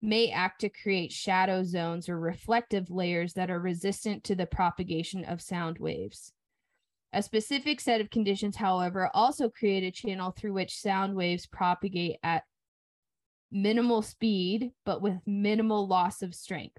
may 0.00 0.30
act 0.30 0.60
to 0.60 0.68
create 0.68 1.10
shadow 1.10 1.64
zones 1.64 2.08
or 2.08 2.20
reflective 2.20 2.88
layers 2.88 3.32
that 3.32 3.50
are 3.50 3.58
resistant 3.58 4.22
to 4.22 4.36
the 4.36 4.46
propagation 4.46 5.24
of 5.24 5.42
sound 5.42 5.78
waves. 5.78 6.32
A 7.12 7.22
specific 7.22 7.80
set 7.80 8.00
of 8.00 8.10
conditions, 8.10 8.56
however, 8.56 9.10
also 9.14 9.48
create 9.48 9.84
a 9.84 9.90
channel 9.90 10.32
through 10.32 10.52
which 10.52 10.78
sound 10.78 11.14
waves 11.14 11.46
propagate 11.46 12.16
at 12.22 12.42
minimal 13.50 14.02
speed, 14.02 14.72
but 14.84 15.00
with 15.00 15.26
minimal 15.26 15.86
loss 15.86 16.20
of 16.20 16.34
strength. 16.34 16.78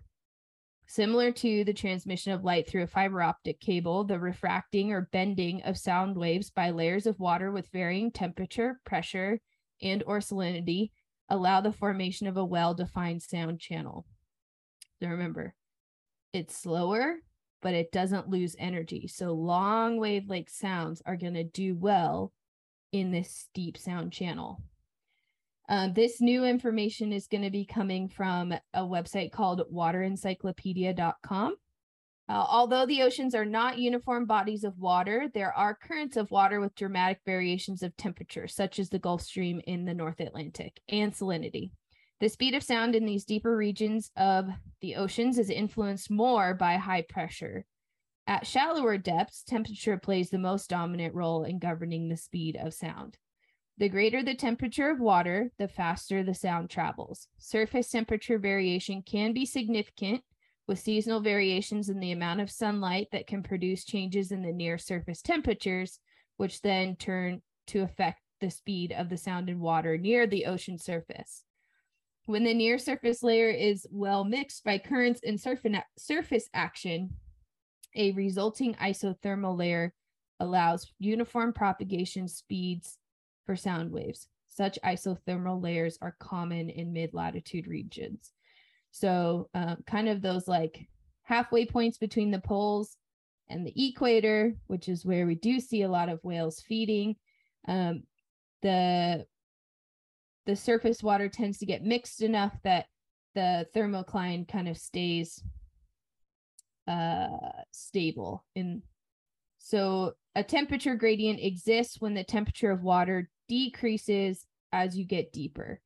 Similar 0.85 1.31
to 1.33 1.63
the 1.63 1.73
transmission 1.73 2.31
of 2.31 2.45
light 2.45 2.67
through 2.67 2.83
a 2.83 2.87
fiber 2.87 3.21
optic 3.21 3.59
cable, 3.59 4.03
the 4.03 4.19
refracting 4.19 4.93
or 4.93 5.09
bending 5.11 5.61
of 5.63 5.77
sound 5.77 6.15
waves 6.17 6.49
by 6.49 6.69
layers 6.71 7.05
of 7.05 7.19
water 7.19 7.51
with 7.51 7.67
varying 7.73 8.11
temperature, 8.11 8.79
pressure, 8.85 9.41
and 9.81 10.03
or 10.07 10.19
salinity 10.19 10.91
allow 11.29 11.59
the 11.59 11.73
formation 11.73 12.25
of 12.27 12.37
a 12.37 12.45
well-defined 12.45 13.21
sound 13.21 13.59
channel. 13.59 14.05
So 15.01 15.09
remember, 15.09 15.55
it's 16.31 16.55
slower, 16.55 17.17
but 17.61 17.73
it 17.73 17.91
doesn't 17.91 18.29
lose 18.29 18.55
energy. 18.59 19.07
So 19.07 19.33
long 19.33 19.97
wavelength 19.99 20.49
sounds 20.49 21.01
are 21.05 21.15
going 21.15 21.33
to 21.33 21.43
do 21.43 21.75
well 21.75 22.31
in 22.91 23.11
this 23.11 23.49
deep 23.53 23.77
sound 23.77 24.11
channel. 24.11 24.61
Um, 25.69 25.93
this 25.93 26.21
new 26.21 26.45
information 26.45 27.11
is 27.11 27.27
going 27.27 27.43
to 27.43 27.49
be 27.49 27.65
coming 27.65 28.07
from 28.07 28.53
a 28.73 28.81
website 28.81 29.31
called 29.31 29.63
waterencyclopedia.com. 29.73 31.55
Uh, 32.29 32.45
although 32.49 32.85
the 32.85 33.03
oceans 33.03 33.33
are 33.33 33.45
not 33.45 33.77
uniform 33.77 34.25
bodies 34.25 34.63
of 34.63 34.77
water, 34.77 35.29
there 35.33 35.53
are 35.53 35.77
currents 35.81 36.17
of 36.17 36.29
water 36.29 36.59
with 36.59 36.75
dramatic 36.75 37.19
variations 37.25 37.83
of 37.83 37.95
temperature, 37.95 38.47
such 38.47 38.79
as 38.79 38.89
the 38.89 38.99
Gulf 38.99 39.21
Stream 39.21 39.61
in 39.65 39.85
the 39.85 39.93
North 39.93 40.19
Atlantic, 40.19 40.81
and 40.89 41.13
salinity. 41.13 41.71
The 42.19 42.29
speed 42.29 42.55
of 42.55 42.63
sound 42.63 42.95
in 42.95 43.05
these 43.05 43.25
deeper 43.25 43.55
regions 43.55 44.09
of 44.17 44.49
the 44.81 44.95
oceans 44.95 45.37
is 45.37 45.51
influenced 45.51 46.09
more 46.09 46.55
by 46.55 46.77
high 46.77 47.03
pressure. 47.03 47.65
At 48.25 48.47
shallower 48.47 48.97
depths, 48.97 49.43
temperature 49.43 49.97
plays 49.97 50.31
the 50.31 50.39
most 50.39 50.69
dominant 50.69 51.13
role 51.13 51.43
in 51.43 51.59
governing 51.59 52.09
the 52.09 52.17
speed 52.17 52.57
of 52.59 52.73
sound. 52.73 53.17
The 53.77 53.87
greater 53.87 54.23
the 54.23 54.33
temperature 54.33 54.89
of 54.89 54.99
water, 54.99 55.51
the 55.59 55.67
faster 55.67 56.23
the 56.23 56.33
sound 56.33 56.71
travels. 56.71 57.27
Surface 57.37 57.91
temperature 57.91 58.39
variation 58.39 59.03
can 59.03 59.31
be 59.31 59.45
significant 59.45 60.23
with 60.67 60.79
seasonal 60.79 61.21
variations 61.21 61.87
in 61.87 61.99
the 61.99 62.11
amount 62.11 62.41
of 62.41 62.49
sunlight 62.49 63.09
that 63.11 63.27
can 63.27 63.43
produce 63.43 63.85
changes 63.85 64.31
in 64.31 64.41
the 64.41 64.51
near 64.51 64.79
surface 64.79 65.21
temperatures, 65.21 65.99
which 66.37 66.61
then 66.61 66.95
turn 66.95 67.43
to 67.67 67.83
affect 67.83 68.21
the 68.41 68.49
speed 68.49 68.91
of 68.91 69.09
the 69.09 69.17
sound 69.17 69.49
in 69.49 69.59
water 69.59 69.99
near 69.99 70.25
the 70.25 70.47
ocean 70.47 70.79
surface. 70.79 71.43
When 72.27 72.43
the 72.43 72.53
near 72.53 72.77
surface 72.77 73.23
layer 73.23 73.49
is 73.49 73.87
well 73.89 74.25
mixed 74.25 74.65
by 74.65 74.79
currents 74.79 75.21
and 75.25 75.39
surface 75.39 76.49
action, 76.53 77.09
a 77.95 78.11
resulting 78.11 78.73
isothermal 78.75 79.57
layer 79.57 79.93
allows 80.41 80.91
uniform 80.99 81.53
propagation 81.53 82.27
speeds 82.27 82.97
for 83.45 83.55
sound 83.55 83.93
waves. 83.93 84.27
Such 84.49 84.77
isothermal 84.83 85.63
layers 85.63 85.97
are 86.01 86.17
common 86.19 86.69
in 86.69 86.91
mid 86.91 87.13
latitude 87.13 87.65
regions. 87.65 88.33
So, 88.91 89.49
uh, 89.53 89.77
kind 89.85 90.09
of 90.09 90.21
those 90.21 90.49
like 90.49 90.85
halfway 91.23 91.65
points 91.65 91.97
between 91.97 92.29
the 92.29 92.41
poles 92.41 92.97
and 93.47 93.65
the 93.65 93.87
equator, 93.87 94.53
which 94.67 94.89
is 94.89 95.05
where 95.05 95.25
we 95.25 95.35
do 95.35 95.61
see 95.61 95.83
a 95.83 95.89
lot 95.89 96.09
of 96.09 96.23
whales 96.25 96.59
feeding. 96.59 97.15
Um, 97.69 98.03
the 98.61 99.25
the 100.47 100.55
surface 100.55 101.03
water 101.03 101.29
tends 101.29 101.59
to 101.59 101.65
get 101.65 101.83
mixed 101.83 102.23
enough 102.23 102.53
that 102.63 102.85
the 103.35 103.67
thermocline 103.75 104.47
kind 104.47 104.67
of 104.67 104.77
stays 104.77 105.43
uh, 106.87 107.27
stable. 107.71 108.43
In 108.55 108.81
so 109.59 110.13
a 110.35 110.43
temperature 110.43 110.95
gradient 110.95 111.39
exists 111.41 111.99
when 111.99 112.13
the 112.13 112.23
temperature 112.23 112.71
of 112.71 112.81
water 112.81 113.29
decreases 113.47 114.45
as 114.71 114.97
you 114.97 115.05
get 115.05 115.33
deeper 115.33 115.81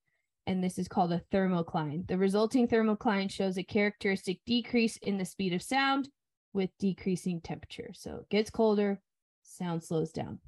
and 0.48 0.64
this 0.64 0.78
is 0.78 0.88
called 0.88 1.12
a 1.12 1.22
thermocline. 1.32 2.08
The 2.08 2.18
resulting 2.18 2.68
thermocline 2.68 3.32
shows 3.32 3.58
a 3.58 3.64
characteristic 3.64 4.40
decrease 4.46 4.98
in 4.98 5.18
the 5.18 5.26
speed 5.26 5.54
of 5.54 5.62
sound 5.62 6.10
with 6.54 6.70
decreasing 6.80 7.42
temperature. 7.42 7.92
So 7.94 8.18
it 8.18 8.30
gets 8.30 8.50
colder, 8.50 9.02
sound 9.44 9.84
slows 9.84 10.12
down. 10.12 10.40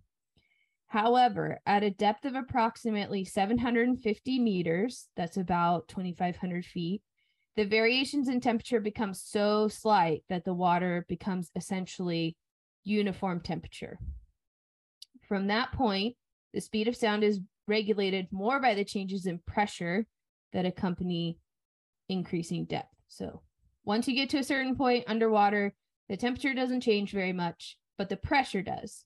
However, 0.93 1.59
at 1.65 1.81
a 1.81 1.89
depth 1.89 2.23
of 2.23 2.35
approximately 2.35 3.25
750 3.25 4.37
meters, 4.37 5.07
that's 5.15 5.37
about 5.37 5.87
2,500 5.87 6.63
feet, 6.63 7.01
the 7.55 7.65
variations 7.65 8.29
in 8.29 8.39
temperature 8.39 8.79
become 8.79 9.15
so 9.15 9.67
slight 9.67 10.21
that 10.29 10.45
the 10.45 10.53
water 10.53 11.03
becomes 11.09 11.49
essentially 11.55 12.37
uniform 12.83 13.39
temperature. 13.39 13.97
From 15.27 15.47
that 15.47 15.71
point, 15.71 16.15
the 16.53 16.61
speed 16.61 16.87
of 16.87 16.95
sound 16.95 17.23
is 17.23 17.41
regulated 17.67 18.27
more 18.31 18.59
by 18.59 18.75
the 18.75 18.85
changes 18.85 19.25
in 19.25 19.39
pressure 19.47 20.05
that 20.51 20.67
accompany 20.67 21.39
increasing 22.07 22.65
depth. 22.65 22.93
So 23.07 23.41
once 23.83 24.07
you 24.07 24.13
get 24.13 24.29
to 24.29 24.37
a 24.37 24.43
certain 24.43 24.75
point 24.75 25.05
underwater, 25.07 25.73
the 26.07 26.17
temperature 26.17 26.53
doesn't 26.53 26.81
change 26.81 27.13
very 27.13 27.33
much, 27.33 27.79
but 27.97 28.09
the 28.09 28.15
pressure 28.15 28.61
does. 28.61 29.05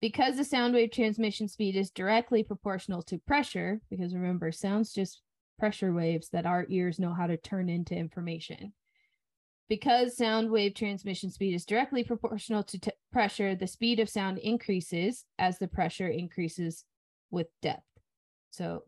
Because 0.00 0.36
the 0.36 0.44
sound 0.44 0.74
wave 0.74 0.90
transmission 0.90 1.48
speed 1.48 1.74
is 1.76 1.90
directly 1.90 2.42
proportional 2.42 3.02
to 3.04 3.18
pressure, 3.18 3.80
because 3.90 4.14
remember, 4.14 4.52
sound's 4.52 4.92
just 4.92 5.22
pressure 5.58 5.92
waves 5.92 6.28
that 6.30 6.46
our 6.46 6.66
ears 6.68 6.98
know 6.98 7.14
how 7.14 7.26
to 7.26 7.36
turn 7.36 7.68
into 7.68 7.94
information. 7.94 8.72
because 9.68 10.16
sound 10.16 10.50
wave 10.50 10.74
transmission 10.74 11.30
speed 11.30 11.52
is 11.54 11.64
directly 11.64 12.04
proportional 12.04 12.62
to 12.62 12.78
t- 12.78 12.90
pressure, 13.12 13.56
the 13.56 13.66
speed 13.66 13.98
of 13.98 14.08
sound 14.08 14.38
increases 14.38 15.24
as 15.38 15.58
the 15.58 15.66
pressure 15.66 16.06
increases 16.06 16.84
with 17.30 17.48
depth. 17.62 17.82
So, 18.50 18.84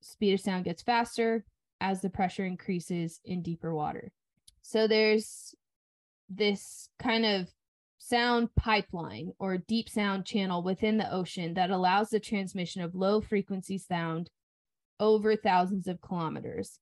speed 0.00 0.34
of 0.34 0.40
sound 0.40 0.64
gets 0.66 0.82
faster 0.82 1.44
as 1.80 2.00
the 2.00 2.10
pressure 2.10 2.44
increases 2.46 3.20
in 3.24 3.42
deeper 3.42 3.74
water. 3.74 4.12
So, 4.62 4.86
there's 4.86 5.54
this 6.28 6.88
kind 7.00 7.24
of 7.24 7.48
sound 8.08 8.48
pipeline 8.56 9.32
or 9.38 9.58
deep 9.58 9.88
sound 9.88 10.24
channel 10.24 10.62
within 10.62 10.96
the 10.96 11.12
ocean 11.12 11.54
that 11.54 11.70
allows 11.70 12.08
the 12.08 12.20
transmission 12.20 12.82
of 12.82 12.94
low 12.94 13.20
frequency 13.20 13.78
sound 13.78 14.30
over 14.98 15.36
thousands 15.36 15.86
of 15.86 16.00
kilometers. 16.00 16.78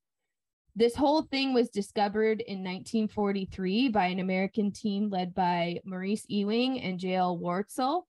This 0.75 0.95
whole 0.95 1.23
thing 1.23 1.55
was 1.55 1.71
discovered 1.71 2.41
in 2.41 2.59
1943 2.59 3.89
by 3.89 4.07
an 4.07 4.21
American 4.21 4.73
team 4.73 5.09
led 5.09 5.35
by 5.35 5.81
Maurice 5.85 6.27
Ewing 6.29 6.81
and 6.81 6.99
J.L. 6.99 7.39
Worzel, 7.39 8.03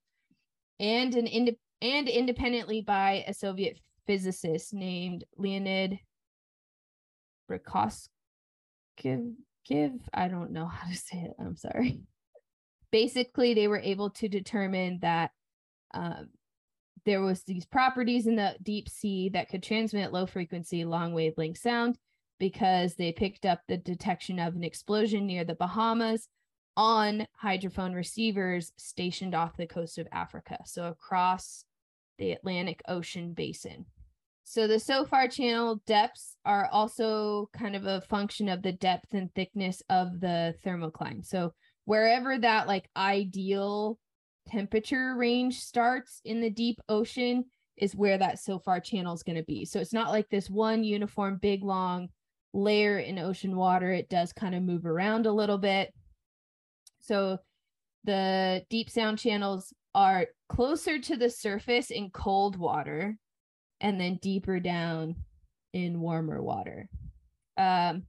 and 0.80 1.16
an 1.16 1.28
ind- 1.28 1.56
and 1.82 2.10
independently 2.10 2.82
by 2.82 3.24
a 3.26 3.34
Soviet 3.34 3.80
physicist 4.06 4.74
named 4.74 5.24
Leonid 5.38 6.00
Brikoskov. 7.50 8.10
I 10.14 10.28
don't 10.28 10.52
know 10.52 10.66
how 10.66 10.90
to 10.90 10.96
say 10.96 11.18
it. 11.20 11.34
I'm 11.40 11.56
sorry. 11.56 12.02
Basically, 12.92 13.54
they 13.54 13.68
were 13.68 13.80
able 13.80 14.10
to 14.12 14.28
determine 14.28 15.00
that 15.02 15.32
um, 15.94 16.30
there 17.06 17.22
was 17.22 17.44
these 17.44 17.66
properties 17.66 18.28
in 18.28 18.36
the 18.36 18.56
deep 18.62 18.90
sea 18.90 19.30
that 19.30 19.50
could 19.50 19.64
transmit 19.64 20.12
low 20.12 20.26
frequency, 20.26 20.86
long 20.86 21.14
wavelength 21.14 21.58
sound 21.58 21.98
because 22.40 22.96
they 22.96 23.12
picked 23.12 23.46
up 23.46 23.62
the 23.68 23.78
detection 23.78 24.40
of 24.40 24.56
an 24.56 24.64
explosion 24.64 25.26
near 25.26 25.44
the 25.44 25.56
Bahamas 25.56 26.28
on 26.76 27.26
hydrophone 27.44 27.96
receivers 27.96 28.72
stationed 28.78 29.34
off 29.34 29.58
the 29.58 29.66
coast 29.66 29.98
of 29.98 30.08
Africa, 30.12 30.60
so 30.66 30.86
across 30.86 31.66
the 32.20 32.32
Atlantic 32.32 32.82
Ocean 32.88 33.34
basin. 33.34 33.86
So 34.44 34.68
the 34.68 34.80
SOFAR 34.80 35.28
channel 35.28 35.82
depths 35.88 36.38
are 36.46 36.70
also 36.72 37.50
kind 37.52 37.76
of 37.76 37.86
a 37.86 38.02
function 38.02 38.48
of 38.48 38.62
the 38.62 38.72
depth 38.72 39.14
and 39.14 39.34
thickness 39.34 39.82
of 39.90 40.20
the 40.20 40.56
thermocline. 40.66 41.26
So 41.26 41.54
wherever 41.88 42.38
that 42.38 42.68
like 42.68 42.90
ideal 42.98 43.98
temperature 44.46 45.16
range 45.16 45.62
starts 45.62 46.20
in 46.26 46.42
the 46.42 46.50
deep 46.50 46.82
ocean 46.90 47.46
is 47.78 47.96
where 47.96 48.18
that 48.18 48.40
SOFAR 48.40 48.82
channel 48.82 49.14
is 49.14 49.24
going 49.24 49.38
to 49.38 49.44
be. 49.44 49.64
So 49.64 49.80
it's 49.80 49.94
not 49.94 50.12
like 50.12 50.28
this 50.30 50.50
one 50.50 50.84
uniform 50.84 51.40
big 51.42 51.64
long 51.64 52.10
layer 52.54 53.00
in 53.00 53.18
ocean 53.18 53.56
water, 53.56 53.90
it 53.90 54.10
does 54.10 54.34
kind 54.34 54.54
of 54.54 54.64
move 54.64 54.86
around 54.86 55.28
a 55.28 55.32
little 55.32 55.58
bit. 55.58 55.94
So 57.00 57.38
the 58.04 58.66
deep 58.70 58.90
sound 58.90 59.18
channels 59.18 59.74
are 59.96 60.28
closer 60.50 61.00
to 61.00 61.16
the 61.16 61.30
surface 61.30 61.90
in 61.90 62.10
cold 62.10 62.58
water 62.58 63.18
and 63.80 63.98
then 63.98 64.20
deeper 64.22 64.60
down 64.60 65.16
in 65.72 66.02
warmer 66.02 66.44
water. 66.44 66.90
Um, 67.56 68.04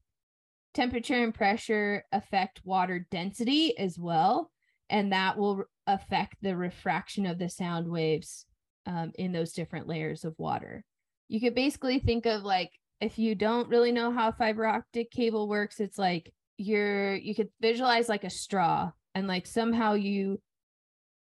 temperature 0.75 1.23
and 1.23 1.35
pressure 1.35 2.05
affect 2.13 2.61
water 2.65 3.07
density 3.11 3.77
as 3.79 3.99
well, 3.99 4.51
and 4.91 5.13
that 5.13 5.37
will 5.37 5.65
affect 5.87 6.37
the 6.43 6.57
refraction 6.57 7.27
of 7.27 7.39
the 7.39 7.49
sound 7.49 7.89
waves 7.89 8.47
um, 8.87 9.13
in 9.17 9.33
those 9.33 9.53
different 9.53 9.87
layers 9.87 10.25
of 10.25 10.35
water. 10.39 10.85
You 11.29 11.41
could 11.41 11.55
basically 11.55 11.99
think 11.99 12.27
of 12.27 12.43
like 12.43 12.71
if 13.01 13.19
you 13.19 13.35
don't 13.35 13.69
really 13.69 13.93
know 13.93 14.11
how 14.13 14.33
fiber 14.33 14.67
optic 14.67 15.11
cable 15.11 15.49
works, 15.49 15.81
it's 15.81 15.99
like 15.99 16.33
you're 16.57 17.15
you 17.15 17.35
could 17.35 17.49
visualize 17.61 18.09
like 18.09 18.25
a 18.25 18.31
straw 18.31 18.91
and 19.15 19.29
like 19.29 19.47
somehow 19.47 19.95
you 19.95 20.41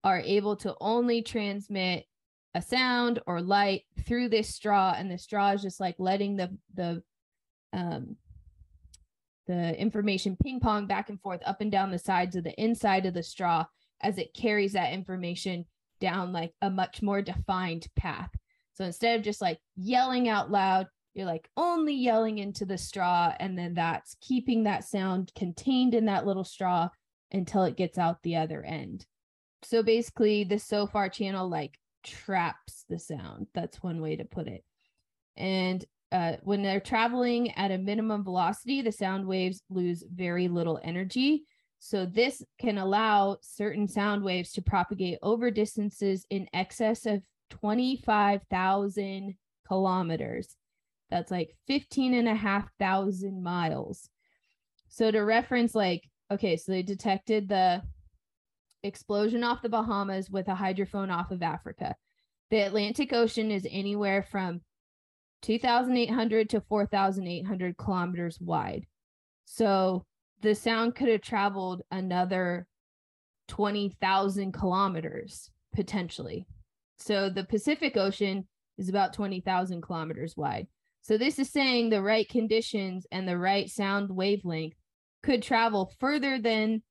are 0.03 0.19
able 0.19 0.55
to 0.55 0.75
only 0.81 1.21
transmit 1.21 2.05
a 2.55 2.61
sound 2.61 3.19
or 3.27 3.41
light 3.41 3.83
through 4.05 4.29
this 4.29 4.53
straw 4.53 4.95
and 4.97 5.11
the 5.11 5.17
straw 5.17 5.51
is 5.51 5.61
just 5.61 5.79
like 5.79 5.95
letting 5.99 6.35
the 6.35 6.49
the 6.73 7.03
um 7.73 8.15
the 9.47 9.79
information 9.79 10.37
ping 10.41 10.59
pong 10.59 10.85
back 10.85 11.09
and 11.09 11.19
forth 11.21 11.41
up 11.45 11.61
and 11.61 11.71
down 11.71 11.91
the 11.91 11.99
sides 11.99 12.35
of 12.35 12.43
the 12.43 12.61
inside 12.61 13.05
of 13.05 13.13
the 13.13 13.23
straw 13.23 13.65
as 14.01 14.17
it 14.17 14.33
carries 14.33 14.73
that 14.73 14.93
information 14.93 15.65
down 15.99 16.31
like 16.31 16.53
a 16.61 16.69
much 16.69 17.01
more 17.01 17.21
defined 17.21 17.87
path. 17.95 18.29
So 18.73 18.85
instead 18.85 19.17
of 19.17 19.25
just 19.25 19.41
like 19.41 19.59
yelling 19.75 20.29
out 20.29 20.51
loud, 20.51 20.87
you're 21.13 21.25
like 21.25 21.49
only 21.57 21.95
yelling 21.95 22.37
into 22.37 22.65
the 22.65 22.77
straw 22.77 23.33
and 23.39 23.57
then 23.57 23.73
that's 23.73 24.15
keeping 24.21 24.63
that 24.63 24.83
sound 24.83 25.31
contained 25.35 25.95
in 25.95 26.05
that 26.05 26.27
little 26.27 26.43
straw 26.43 26.89
until 27.31 27.63
it 27.63 27.75
gets 27.77 27.97
out 27.97 28.21
the 28.21 28.35
other 28.35 28.63
end. 28.63 29.05
So 29.63 29.81
basically 29.81 30.43
the 30.43 30.59
SOFAR 30.59 31.09
channel 31.09 31.49
like 31.49 31.79
traps 32.03 32.85
the 32.87 32.99
sound. 32.99 33.47
That's 33.55 33.81
one 33.81 33.99
way 34.01 34.15
to 34.15 34.25
put 34.25 34.47
it. 34.47 34.63
And 35.35 35.83
uh, 36.11 36.33
when 36.43 36.63
they're 36.63 36.79
traveling 36.79 37.51
at 37.51 37.71
a 37.71 37.77
minimum 37.77 38.23
velocity 38.23 38.81
the 38.81 38.91
sound 38.91 39.25
waves 39.25 39.61
lose 39.69 40.03
very 40.13 40.47
little 40.47 40.79
energy 40.83 41.43
so 41.79 42.05
this 42.05 42.43
can 42.59 42.77
allow 42.77 43.37
certain 43.41 43.87
sound 43.87 44.23
waves 44.23 44.51
to 44.51 44.61
propagate 44.61 45.19
over 45.21 45.51
distances 45.51 46.25
in 46.29 46.47
excess 46.53 47.05
of 47.05 47.21
25,000 47.49 49.35
kilometers 49.67 50.55
that's 51.09 51.31
like 51.31 51.55
15 51.67 52.13
and 52.13 52.27
a 52.27 52.35
half 52.35 52.69
thousand 52.79 53.43
miles. 53.43 54.09
So 54.89 55.11
to 55.11 55.19
reference, 55.19 55.73
like, 55.75 56.03
okay, 56.31 56.57
so 56.57 56.71
they 56.71 56.83
detected 56.83 57.47
the 57.47 57.81
explosion 58.83 59.43
off 59.43 59.61
the 59.61 59.69
Bahamas 59.69 60.29
with 60.29 60.47
a 60.47 60.55
hydrophone 60.55 61.11
off 61.11 61.31
of 61.31 61.41
Africa. 61.41 61.95
The 62.51 62.59
Atlantic 62.59 63.13
Ocean 63.13 63.51
is 63.51 63.67
anywhere 63.69 64.23
from 64.23 64.61
2,800 65.41 66.49
to 66.49 66.61
4,800 66.61 67.77
kilometers 67.77 68.39
wide. 68.39 68.85
So 69.45 70.05
the 70.41 70.55
sound 70.55 70.95
could 70.95 71.09
have 71.09 71.21
traveled 71.21 71.81
another 71.91 72.67
20,000 73.47 74.51
kilometers 74.51 75.49
potentially. 75.73 76.47
So 76.97 77.29
the 77.29 77.43
Pacific 77.43 77.95
Ocean 77.97 78.47
is 78.77 78.89
about 78.89 79.13
20,000 79.13 79.81
kilometers 79.81 80.35
wide. 80.35 80.67
So 81.01 81.17
this 81.17 81.39
is 81.39 81.49
saying 81.49 81.89
the 81.89 82.01
right 82.01 82.27
conditions 82.27 83.07
and 83.11 83.27
the 83.27 83.37
right 83.37 83.69
sound 83.69 84.09
wavelength 84.09 84.75
could 85.23 85.41
travel 85.41 85.93
further 85.99 86.39
than 86.39 86.83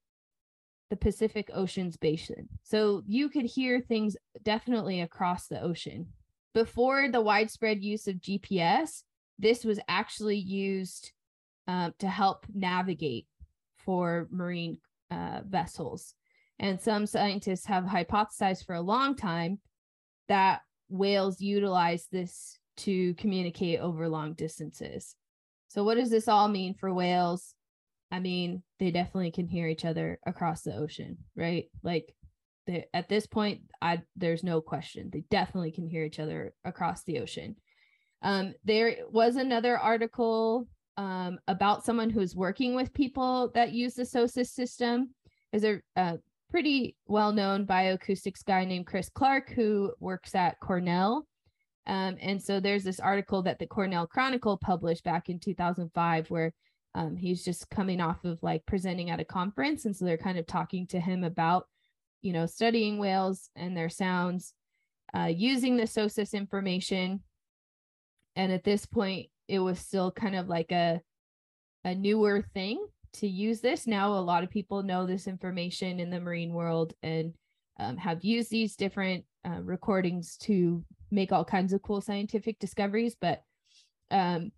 the 0.91 0.97
Pacific 0.97 1.51
Ocean's 1.53 1.97
basin. 1.97 2.49
So 2.63 3.03
you 3.07 3.29
could 3.29 3.45
hear 3.45 3.81
things 3.81 4.17
definitely 4.43 5.01
across 5.01 5.49
the 5.49 5.61
ocean. 5.61 6.07
Before 6.57 7.11
the 7.11 7.21
widespread 7.21 7.85
use 7.85 8.09
of 8.09 8.17
GPS, 8.17 9.03
this 9.39 9.63
was 9.63 9.79
actually 9.89 10.39
used 10.39 11.13
uh, 11.69 11.91
to 11.99 12.09
help 12.09 12.47
navigate 12.51 13.27
for 13.77 14.27
marine 14.31 14.79
uh, 15.11 15.41
vessels. 15.47 16.15
And 16.59 16.81
some 16.81 17.05
scientists 17.05 17.67
have 17.67 17.85
hypothesized 17.85 18.65
for 18.65 18.75
a 18.75 18.81
long 18.81 19.17
time 19.17 19.59
that 20.29 20.63
whales 20.89 21.43
utilize 21.43 22.07
this 22.11 22.59
to 22.79 23.13
communicate 23.17 23.81
over 23.81 24.09
long 24.09 24.33
distances. 24.33 25.15
So, 25.69 25.85
what 25.85 25.97
does 25.97 26.09
this 26.09 26.27
all 26.27 26.49
mean 26.49 26.73
for 26.73 26.91
whales? 26.91 27.55
I 28.11 28.19
mean, 28.19 28.63
they 28.79 28.91
definitely 28.91 29.31
can 29.31 29.47
hear 29.47 29.69
each 29.69 29.85
other 29.85 30.19
across 30.25 30.63
the 30.63 30.75
ocean, 30.75 31.19
right? 31.37 31.67
Like, 31.83 32.15
they, 32.67 32.87
at 32.95 33.09
this 33.09 33.27
point, 33.27 33.61
I 33.81 34.03
there's 34.17 34.45
no 34.45 34.61
question 34.61 35.11
they 35.13 35.25
definitely 35.31 35.73
can 35.73 35.87
hear 35.87 36.05
each 36.05 36.19
other 36.19 36.55
across 36.65 37.03
the 37.05 37.21
ocean. 37.21 37.57
Um, 38.23 38.55
there 38.65 38.97
was 39.11 39.37
another 39.37 39.79
article 39.79 40.67
um, 40.97 41.39
about 41.49 41.85
someone 41.85 42.11
who's 42.11 42.35
working 42.35 42.75
with 42.75 42.95
people 42.95 43.51
that 43.55 43.73
use 43.73 43.95
the 43.95 44.05
SOSUS 44.05 44.49
system. 44.51 45.11
Is 45.53 45.65
a, 45.65 45.81
a 45.95 46.19
pretty 46.51 46.97
well 47.07 47.33
known 47.33 47.67
bioacoustics 47.67 48.45
guy 48.45 48.65
named 48.65 48.87
Chris 48.87 49.09
Clark 49.09 49.51
who 49.51 49.93
works 50.01 50.35
at 50.35 50.61
Cornell 50.61 51.27
um, 51.87 52.17
and 52.21 52.43
so 52.43 52.59
there's 52.59 52.85
this 52.85 53.01
article 53.01 53.43
that 53.43 53.59
the 53.59 53.67
Cornell 53.67 54.07
Chronicle 54.07 54.57
published 54.57 55.05
back 55.05 55.29
in 55.29 55.39
2005 55.39 56.31
where 56.31 56.53
um, 56.95 57.17
he's 57.17 57.45
just 57.45 57.71
coming 57.71 58.01
off 58.01 58.25
of 58.25 58.43
like 58.43 58.67
presenting 58.67 59.11
at 59.11 59.21
a 59.21 59.25
conference. 59.25 59.85
And 59.85 59.95
so 59.95 60.05
they're 60.05 60.19
kind 60.19 60.39
of 60.39 60.47
talking 60.47 60.87
to 60.89 61.01
him 61.01 61.23
about, 61.23 61.67
you 62.23 62.33
know, 62.33 62.47
studying 62.47 62.99
whales 62.99 63.51
and 63.57 63.77
their 63.77 63.89
sounds, 63.89 64.55
uh, 65.15 65.31
using 65.35 65.77
the 65.77 65.87
SOSUS 65.87 66.33
information. 66.33 67.21
And 68.35 68.53
at 68.53 68.65
this 68.65 68.87
point, 68.87 69.29
it 69.49 69.61
was 69.61 69.79
still 69.79 70.11
kind 70.11 70.37
of 70.37 70.49
like 70.49 70.73
a, 70.73 71.01
a 71.85 71.95
newer 71.95 72.45
thing 72.55 72.85
to 73.15 73.29
use 73.29 73.61
this. 73.61 73.87
Now, 73.87 74.13
a 74.13 74.21
lot 74.21 74.43
of 74.43 74.51
people 74.51 74.83
know 74.83 75.07
this 75.07 75.27
information 75.27 76.01
in 76.01 76.11
the 76.11 76.21
marine 76.21 76.53
world 76.53 76.93
and 77.03 77.35
um, 77.79 77.97
have 77.97 78.25
used 78.25 78.51
these 78.51 78.77
different 78.77 79.25
uh, 79.47 79.61
recordings 79.63 80.37
to 80.39 80.85
make 81.11 81.33
all 81.33 81.45
kinds 81.45 81.73
of 81.73 81.83
cool 81.83 82.01
scientific 82.01 82.59
discoveries 82.59 83.15
but 83.21 83.43
um 84.11 84.51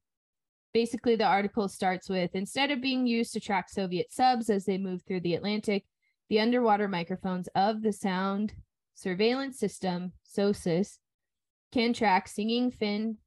basically, 0.72 1.16
the 1.16 1.24
article 1.24 1.68
starts 1.68 2.08
with 2.08 2.34
instead 2.34 2.70
of 2.70 2.80
being 2.80 3.06
used 3.06 3.32
to 3.32 3.40
track 3.40 3.68
Soviet 3.68 4.12
subs 4.12 4.50
as 4.50 4.64
they 4.64 4.78
move 4.78 5.02
through 5.02 5.20
the 5.20 5.34
Atlantic, 5.34 5.84
the 6.28 6.40
underwater 6.40 6.88
microphones 6.88 7.48
of 7.54 7.82
the 7.82 7.92
Sound 7.92 8.54
Surveillance 8.94 9.58
System, 9.58 10.12
SOSUS, 10.24 10.98
can 11.72 11.92
track 11.92 12.28
singing 12.28 12.70
fin, 12.70 13.18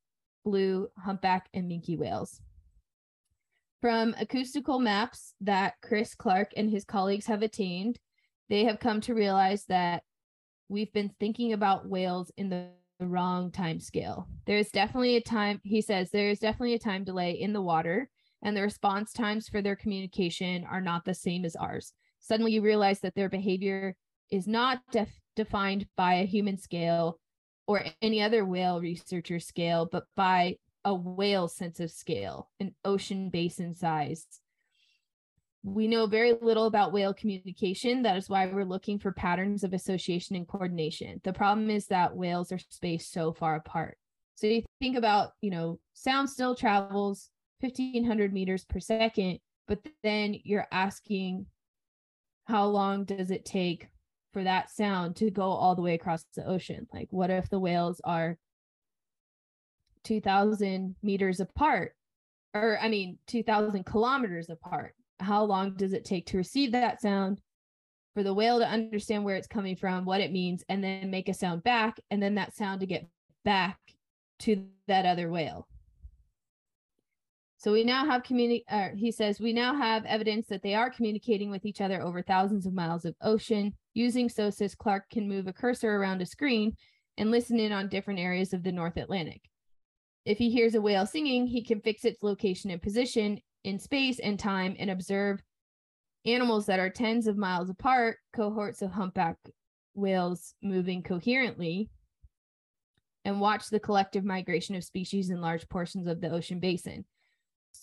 blue, 0.44 0.88
humpback, 0.98 1.48
and 1.54 1.70
minke 1.70 1.98
whales. 1.98 2.42
From 3.82 4.14
acoustical 4.20 4.80
maps 4.80 5.34
that 5.42 5.74
Chris 5.82 6.14
Clark 6.14 6.52
and 6.56 6.70
his 6.70 6.86
colleagues 6.86 7.26
have 7.26 7.42
attained, 7.42 7.98
they 8.50 8.66
have 8.66 8.80
come 8.80 9.02
to 9.02 9.16
realize 9.16 9.66
that 9.66 10.04
we've 10.70 10.94
been 10.94 11.12
thinking 11.20 11.54
about 11.54 11.88
whales 11.88 12.32
in 12.38 12.50
the 12.50 12.70
wrong 13.00 13.52
time 13.52 13.80
scale. 13.80 14.28
There's 14.46 14.70
definitely 14.70 15.16
a 15.16 15.22
time, 15.22 15.60
he 15.64 15.82
says, 15.82 16.12
there's 16.12 16.40
definitely 16.40 16.76
a 16.76 16.80
time 16.80 17.04
delay 17.04 17.32
in 17.32 17.54
the 17.54 17.62
water, 17.62 18.10
and 18.44 18.56
the 18.56 18.62
response 18.62 19.14
times 19.14 19.50
for 19.50 19.62
their 19.62 19.76
communication 19.76 20.64
are 20.66 20.82
not 20.82 21.06
the 21.06 21.16
same 21.16 21.46
as 21.46 21.56
ours. 21.56 21.94
Suddenly, 22.22 22.54
you 22.54 22.62
realize 22.62 23.02
that 23.02 23.16
their 23.16 23.30
behavior 23.30 23.96
is 24.32 24.48
not 24.48 24.80
def- 24.92 25.20
defined 25.36 25.88
by 25.98 26.16
a 26.16 26.26
human 26.26 26.58
scale 26.58 27.20
or 27.68 27.84
any 28.02 28.22
other 28.22 28.46
whale 28.46 28.80
researcher 28.80 29.40
scale, 29.40 29.88
but 29.92 30.06
by 30.16 30.56
a 30.86 30.94
whale 30.94 31.48
sense 31.48 31.80
of 31.80 31.92
scale, 31.92 32.50
an 32.60 32.74
ocean 32.84 33.30
basin 33.30 33.74
size. 33.74 34.26
We 35.64 35.88
know 35.88 36.08
very 36.08 36.34
little 36.42 36.66
about 36.66 36.92
whale 36.92 37.14
communication. 37.14 38.02
That 38.02 38.18
is 38.18 38.30
why 38.30 38.48
we're 38.48 38.66
looking 38.66 38.98
for 38.98 39.12
patterns 39.12 39.64
of 39.64 39.74
association 39.74 40.36
and 40.36 40.48
coordination. 40.48 41.22
The 41.24 41.34
problem 41.34 41.70
is 41.70 41.86
that 41.88 42.16
whales 42.16 42.52
are 42.52 42.60
spaced 42.70 43.12
so 43.12 43.32
far 43.32 43.56
apart. 43.56 43.98
So 44.36 44.48
you 44.48 44.64
think 44.80 44.98
about, 44.98 45.34
you 45.42 45.52
know, 45.52 45.80
sound 45.94 46.30
still 46.30 46.56
travels 46.56 47.30
1500 47.60 48.34
meters 48.34 48.66
per 48.66 48.80
second, 48.80 49.38
but 49.68 49.80
then 50.02 50.36
you're 50.44 50.68
asking 50.72 51.46
how 52.46 52.66
long 52.66 53.06
does 53.06 53.32
it 53.32 53.46
take 53.46 53.88
for 54.34 54.44
that 54.44 54.70
sound 54.70 55.16
to 55.18 55.30
go 55.30 55.44
all 55.44 55.76
the 55.76 55.82
way 55.82 55.94
across 55.94 56.26
the 56.36 56.48
ocean? 56.48 56.88
Like, 56.94 57.08
what 57.12 57.30
if 57.30 57.50
the 57.50 57.60
whales 57.60 58.02
are 58.04 58.38
2000 60.04 60.96
meters 61.04 61.40
apart? 61.40 61.94
Or 62.54 62.78
i 62.82 62.90
mean 62.90 63.18
2000 63.28 63.86
kilometers 63.86 64.50
apart. 64.50 64.94
How 65.20 65.44
long 65.44 65.76
does 65.76 65.94
it 65.94 66.04
take 66.04 66.26
to 66.28 66.38
receive 66.38 66.72
that 66.74 67.02
sound 67.02 67.40
for 68.14 68.24
the 68.24 68.34
whale 68.34 68.60
to 68.60 68.68
understand 68.68 69.24
where 69.24 69.36
it's 69.36 69.48
coming 69.48 69.76
from 69.76 70.04
what 70.06 70.22
it 70.22 70.32
means 70.32 70.64
and 70.68 70.84
then 70.84 71.10
make 71.10 71.30
a 71.30 71.34
sound 71.34 71.64
back 71.64 72.00
and 72.10 72.22
then 72.22 72.36
that 72.36 72.56
sound 72.56 72.82
to 72.82 72.86
get 72.86 73.08
back 73.46 73.78
to 74.40 74.66
that 74.88 75.06
other 75.06 75.30
whale 75.30 75.68
so 77.62 77.72
we 77.72 77.84
now 77.84 78.06
have 78.06 78.24
community 78.24 78.66
he 78.96 79.12
says 79.12 79.40
we 79.40 79.54
now 79.54 79.76
have 79.76 80.06
evidence 80.06 80.48
that 80.48 80.64
they 80.64 80.74
are 80.74 80.90
communicating 80.90 81.52
with 81.52 81.66
each 81.66 81.82
other 81.82 82.02
over 82.02 82.22
thousands 82.22 82.66
of 82.66 82.74
miles 82.74 83.06
of 83.06 83.16
ocean 83.22 83.74
using 83.94 84.28
sosus 84.28 84.76
clark 84.76 85.04
can 85.12 85.28
move 85.28 85.48
a 85.48 85.54
cursor 85.54 85.96
around 85.96 86.22
a 86.22 86.26
screen 86.26 86.76
and 87.18 87.30
listen 87.30 87.60
in 87.60 87.72
on 87.72 87.88
different 87.88 88.20
areas 88.20 88.54
of 88.54 88.64
the 88.64 88.72
north 88.72 88.98
atlantic 88.98 89.42
if 90.26 90.38
he 90.38 90.52
hears 90.52 90.76
a 90.76 90.82
whale 90.82 91.06
singing, 91.06 91.48
he 91.48 91.64
can 91.64 91.82
fix 91.82 92.06
its 92.06 92.22
location 92.22 92.70
and 92.70 92.82
position 92.82 93.40
in 93.64 93.80
space 93.80 94.20
and 94.20 94.40
time 94.40 94.76
and 94.78 94.90
observe 94.90 95.42
animals 96.26 96.68
that 96.68 96.80
are 96.80 96.90
tens 96.90 97.26
of 97.28 97.38
miles 97.38 97.70
apart, 97.70 98.18
cohorts 98.34 98.82
of 98.82 98.92
humpback 98.92 99.38
whales 99.96 100.54
moving 100.62 101.02
coherently, 101.02 101.90
and 103.26 103.42
watch 103.42 103.70
the 103.70 103.80
collective 103.80 104.24
migration 104.24 104.76
of 104.76 104.84
species 104.84 105.30
in 105.30 105.42
large 105.42 105.68
portions 105.70 106.08
of 106.08 106.22
the 106.22 106.30
ocean 106.30 106.60
basin. 106.60 107.06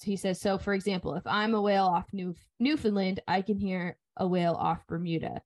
He 0.02 0.16
says, 0.16 0.40
so 0.40 0.58
for 0.58 0.74
example, 0.74 1.14
if 1.14 1.26
I'm 1.26 1.54
a 1.54 1.62
whale 1.62 1.86
off 1.86 2.06
New- 2.12 2.34
Newfoundland, 2.60 3.20
I 3.26 3.42
can 3.42 3.58
hear 3.58 3.96
a 4.16 4.26
whale 4.26 4.54
off 4.54 4.86
Bermuda. 4.86 5.42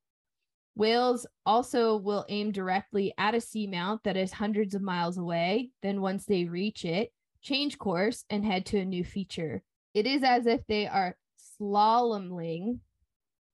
Whales 0.74 1.26
also 1.44 1.96
will 1.96 2.24
aim 2.28 2.52
directly 2.52 3.12
at 3.18 3.34
a 3.34 3.38
seamount 3.38 4.02
that 4.04 4.16
is 4.16 4.32
hundreds 4.32 4.74
of 4.74 4.82
miles 4.82 5.18
away. 5.18 5.70
Then, 5.82 6.00
once 6.00 6.24
they 6.24 6.44
reach 6.44 6.84
it, 6.84 7.12
change 7.42 7.78
course 7.78 8.24
and 8.30 8.44
head 8.44 8.66
to 8.66 8.78
a 8.78 8.84
new 8.84 9.04
feature. 9.04 9.62
It 9.94 10.06
is 10.06 10.22
as 10.22 10.46
if 10.46 10.66
they 10.66 10.86
are 10.86 11.16
slaloming, 11.60 12.78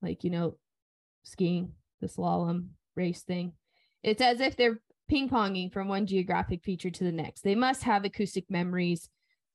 like, 0.00 0.22
you 0.22 0.30
know, 0.30 0.58
skiing, 1.24 1.72
the 2.00 2.06
slalom 2.06 2.68
race 2.94 3.22
thing. 3.22 3.52
It's 4.02 4.22
as 4.22 4.40
if 4.40 4.56
they're 4.56 4.80
ping 5.08 5.28
ponging 5.28 5.72
from 5.72 5.88
one 5.88 6.06
geographic 6.06 6.62
feature 6.62 6.90
to 6.90 7.04
the 7.04 7.12
next. 7.12 7.42
They 7.42 7.54
must 7.54 7.82
have 7.82 8.04
acoustic 8.04 8.48
memories 8.50 9.08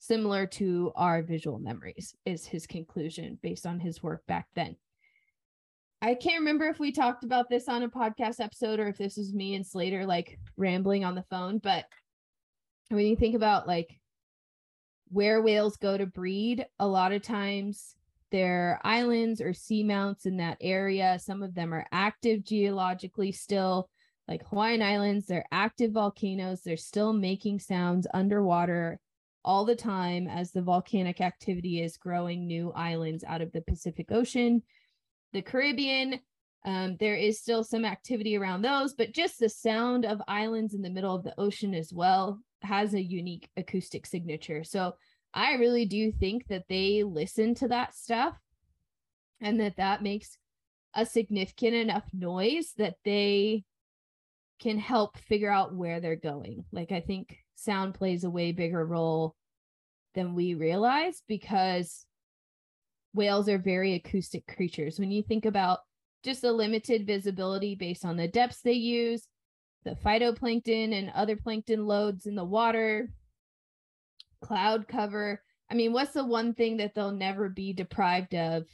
similar 0.03 0.45
to 0.45 0.91
our 0.97 1.23
visual 1.23 1.59
memories, 1.59 2.13
is 2.25 2.45
his 2.45 2.67
conclusion 2.67 3.39
based 3.41 3.65
on 3.65 3.79
his 3.79 4.03
work 4.03 4.21
back 4.27 4.47
then. 4.53 4.75
I 6.01 6.13
can't 6.15 6.39
remember 6.39 6.65
if 6.65 6.77
we 6.77 6.91
talked 6.91 7.23
about 7.23 7.49
this 7.49 7.69
on 7.69 7.83
a 7.83 7.89
podcast 7.89 8.41
episode 8.41 8.81
or 8.81 8.87
if 8.89 8.97
this 8.97 9.15
was 9.15 9.33
me 9.33 9.55
and 9.55 9.65
Slater 9.65 10.05
like 10.05 10.37
rambling 10.57 11.05
on 11.05 11.15
the 11.15 11.23
phone, 11.29 11.57
but 11.57 11.85
when 12.89 13.05
you 13.05 13.15
think 13.15 13.33
about 13.33 13.65
like 13.65 13.97
where 15.07 15.41
whales 15.41 15.77
go 15.77 15.97
to 15.97 16.05
breed, 16.05 16.65
a 16.79 16.87
lot 16.87 17.13
of 17.13 17.21
times 17.21 17.95
they're 18.29 18.81
islands 18.83 19.39
or 19.39 19.53
seamounts 19.53 20.25
in 20.25 20.35
that 20.37 20.57
area. 20.59 21.17
Some 21.17 21.43
of 21.43 21.55
them 21.55 21.73
are 21.73 21.87
active 21.93 22.43
geologically 22.43 23.31
still, 23.31 23.89
like 24.27 24.45
Hawaiian 24.49 24.81
Islands, 24.81 25.27
they're 25.27 25.45
active 25.49 25.93
volcanoes. 25.93 26.61
They're 26.61 26.75
still 26.75 27.13
making 27.13 27.59
sounds 27.59 28.05
underwater 28.13 28.99
all 29.45 29.65
the 29.65 29.75
time 29.75 30.27
as 30.27 30.51
the 30.51 30.62
volcanic 30.62 31.21
activity 31.21 31.82
is 31.82 31.97
growing 31.97 32.47
new 32.47 32.71
islands 32.73 33.23
out 33.23 33.41
of 33.41 33.51
the 33.51 33.62
Pacific 33.62 34.12
Ocean 34.12 34.63
the 35.34 35.41
Caribbean. 35.41 36.19
Um, 36.65 36.95
there 36.99 37.15
is 37.15 37.41
still 37.41 37.63
some 37.63 37.84
activity 37.84 38.38
around 38.38 38.62
those, 38.62 38.93
but 38.93 39.12
just 39.12 39.38
the 39.38 39.49
sound 39.49 40.06
of 40.06 40.21
islands 40.29 40.73
in 40.73 40.82
the 40.82 40.89
middle 40.89 41.13
of 41.13 41.23
the 41.23 41.38
ocean 41.38 41.73
as 41.73 41.91
well 41.91 42.39
has 42.62 42.93
a 42.93 43.01
unique 43.01 43.49
acoustic 43.58 44.06
signature. 44.06 44.63
So 44.63 44.93
I 45.34 45.56
really 45.56 45.86
do 45.86 46.12
think 46.13 46.47
that 46.47 46.63
they 46.69 47.03
listen 47.03 47.56
to 47.56 47.67
that 47.67 47.93
stuff 47.93 48.38
and 49.41 49.60
that 49.60 49.75
that 49.75 50.03
makes 50.03 50.38
a 50.95 51.06
significant 51.06 51.73
enough 51.73 52.06
noise 52.13 52.73
that 52.77 52.95
they 53.03 53.65
can 54.62 54.77
help 54.77 55.17
figure 55.17 55.51
out 55.51 55.75
where 55.75 55.99
they're 55.99 56.15
going. 56.15 56.63
Like 56.71 56.93
I 56.93 57.01
think 57.01 57.36
sound 57.55 57.93
plays 57.93 58.23
a 58.23 58.29
way 58.29 58.51
bigger 58.51 58.85
role 58.85 59.35
than 60.15 60.35
we 60.35 60.53
realize 60.53 61.23
because 61.27 62.05
whales 63.13 63.49
are 63.49 63.57
very 63.57 63.93
acoustic 63.93 64.45
creatures. 64.47 64.99
When 64.99 65.11
you 65.11 65.23
think 65.23 65.45
about 65.45 65.79
just 66.23 66.41
the 66.41 66.51
limited 66.51 67.05
visibility 67.05 67.75
based 67.75 68.05
on 68.05 68.17
the 68.17 68.27
depths 68.27 68.61
they 68.61 68.73
use, 68.73 69.27
the 69.83 69.95
phytoplankton 69.95 70.93
and 70.93 71.11
other 71.13 71.35
plankton 71.35 71.85
loads 71.85 72.25
in 72.25 72.35
the 72.35 72.45
water, 72.45 73.09
cloud 74.41 74.87
cover. 74.87 75.41
I 75.69 75.75
mean, 75.75 75.93
what's 75.93 76.13
the 76.13 76.25
one 76.25 76.53
thing 76.53 76.77
that 76.77 76.95
they'll 76.95 77.11
never 77.11 77.49
be 77.49 77.73
deprived 77.73 78.35
of 78.35 78.65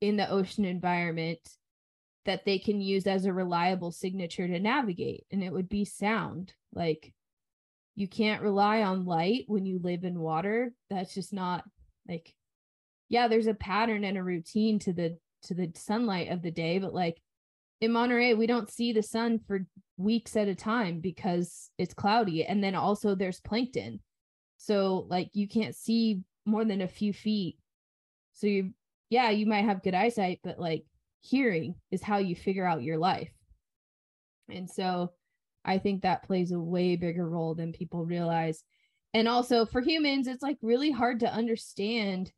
in 0.00 0.16
the 0.16 0.28
ocean 0.28 0.64
environment 0.64 1.38
that 2.24 2.44
they 2.44 2.58
can 2.58 2.80
use 2.80 3.06
as 3.06 3.24
a 3.24 3.32
reliable 3.32 3.92
signature 3.92 4.46
to 4.46 4.58
navigate? 4.58 5.24
And 5.30 5.42
it 5.42 5.52
would 5.52 5.68
be 5.68 5.84
sound. 5.84 6.54
Like, 6.74 7.12
you 7.94 8.08
can't 8.08 8.42
rely 8.42 8.82
on 8.82 9.04
light 9.04 9.44
when 9.46 9.66
you 9.66 9.78
live 9.82 10.04
in 10.04 10.18
water. 10.18 10.72
That's 10.90 11.14
just 11.14 11.32
not 11.32 11.64
like 12.08 12.34
yeah, 13.08 13.28
there's 13.28 13.46
a 13.46 13.54
pattern 13.54 14.04
and 14.04 14.16
a 14.16 14.22
routine 14.22 14.78
to 14.80 14.92
the 14.92 15.18
to 15.44 15.54
the 15.54 15.70
sunlight 15.74 16.30
of 16.30 16.40
the 16.42 16.50
day, 16.50 16.78
but 16.78 16.94
like 16.94 17.20
in 17.80 17.92
Monterey, 17.92 18.34
we 18.34 18.46
don't 18.46 18.70
see 18.70 18.92
the 18.92 19.02
sun 19.02 19.40
for 19.46 19.66
weeks 19.96 20.36
at 20.36 20.48
a 20.48 20.54
time 20.54 21.00
because 21.00 21.70
it's 21.78 21.94
cloudy. 21.94 22.44
And 22.44 22.62
then 22.62 22.76
also 22.76 23.14
there's 23.14 23.40
plankton. 23.40 24.00
So 24.56 25.06
like 25.10 25.30
you 25.32 25.48
can't 25.48 25.74
see 25.74 26.22
more 26.46 26.64
than 26.64 26.80
a 26.80 26.88
few 26.88 27.12
feet. 27.12 27.58
So 28.32 28.46
you 28.46 28.72
yeah, 29.10 29.30
you 29.30 29.46
might 29.46 29.64
have 29.64 29.82
good 29.82 29.94
eyesight, 29.94 30.40
but 30.42 30.58
like 30.58 30.84
hearing 31.20 31.74
is 31.90 32.02
how 32.02 32.18
you 32.18 32.34
figure 32.34 32.64
out 32.64 32.82
your 32.82 32.98
life. 32.98 33.30
And 34.48 34.70
so 34.70 35.12
I 35.64 35.78
think 35.78 36.02
that 36.02 36.24
plays 36.24 36.52
a 36.52 36.60
way 36.60 36.96
bigger 36.96 37.28
role 37.28 37.54
than 37.54 37.72
people 37.72 38.04
realize. 38.04 38.64
And 39.14 39.28
also 39.28 39.66
for 39.66 39.80
humans, 39.80 40.26
it's 40.26 40.42
like 40.42 40.58
really 40.62 40.90
hard 40.90 41.20
to 41.20 41.32
understand 41.32 42.32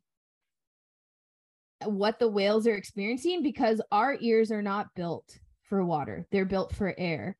what 1.84 2.18
the 2.18 2.28
whales 2.28 2.66
are 2.66 2.74
experiencing 2.74 3.42
because 3.42 3.80
our 3.92 4.16
ears 4.20 4.50
are 4.50 4.62
not 4.62 4.94
built 4.94 5.38
for 5.64 5.84
water. 5.84 6.26
They're 6.30 6.44
built 6.44 6.74
for 6.74 6.94
air. 6.98 7.36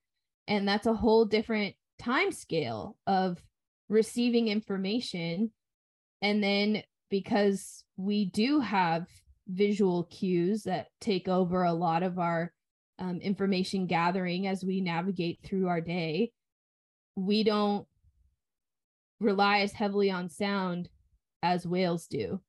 And 0.46 0.66
that's 0.66 0.86
a 0.86 0.94
whole 0.94 1.24
different 1.24 1.74
time 1.98 2.32
scale 2.32 2.96
of 3.06 3.42
receiving 3.88 4.48
information. 4.48 5.50
And 6.22 6.42
then 6.42 6.82
because 7.10 7.84
we 7.96 8.26
do 8.26 8.60
have 8.60 9.06
visual 9.48 10.04
cues 10.04 10.62
that 10.64 10.88
take 11.00 11.28
over 11.28 11.64
a 11.64 11.72
lot 11.72 12.02
of 12.02 12.18
our 12.18 12.52
um, 12.98 13.20
information 13.20 13.86
gathering 13.86 14.46
as 14.46 14.64
we 14.64 14.80
navigate 14.80 15.40
through 15.42 15.68
our 15.68 15.80
day 15.80 16.30
we 17.16 17.44
don't 17.44 17.86
rely 19.20 19.60
as 19.60 19.72
heavily 19.72 20.10
on 20.10 20.28
sound 20.28 20.88
as 21.42 21.66
whales 21.66 22.06
do. 22.06 22.40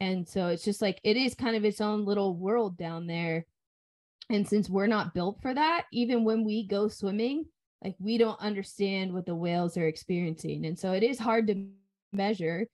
And 0.00 0.28
so 0.28 0.48
it's 0.48 0.64
just 0.64 0.82
like 0.82 1.00
it 1.04 1.16
is 1.16 1.34
kind 1.34 1.56
of 1.56 1.64
its 1.64 1.80
own 1.80 2.04
little 2.04 2.36
world 2.36 2.76
down 2.76 3.06
there. 3.06 3.46
And 4.30 4.48
since 4.48 4.68
we're 4.68 4.86
not 4.86 5.14
built 5.14 5.40
for 5.40 5.54
that, 5.54 5.84
even 5.92 6.24
when 6.24 6.44
we 6.44 6.66
go 6.66 6.88
swimming, 6.88 7.44
like 7.84 7.94
we 7.98 8.18
don't 8.18 8.40
understand 8.40 9.12
what 9.12 9.26
the 9.26 9.34
whales 9.34 9.76
are 9.76 9.86
experiencing. 9.86 10.66
And 10.66 10.78
so 10.78 10.92
it 10.92 11.02
is 11.02 11.18
hard 11.18 11.46
to 11.48 11.66
measure 12.12 12.66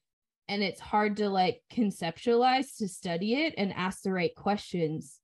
and 0.48 0.62
it's 0.62 0.80
hard 0.80 1.16
to 1.18 1.28
like 1.28 1.60
conceptualize 1.70 2.76
to 2.78 2.88
study 2.88 3.34
it 3.34 3.54
and 3.58 3.72
ask 3.74 4.02
the 4.02 4.12
right 4.12 4.34
questions 4.34 5.20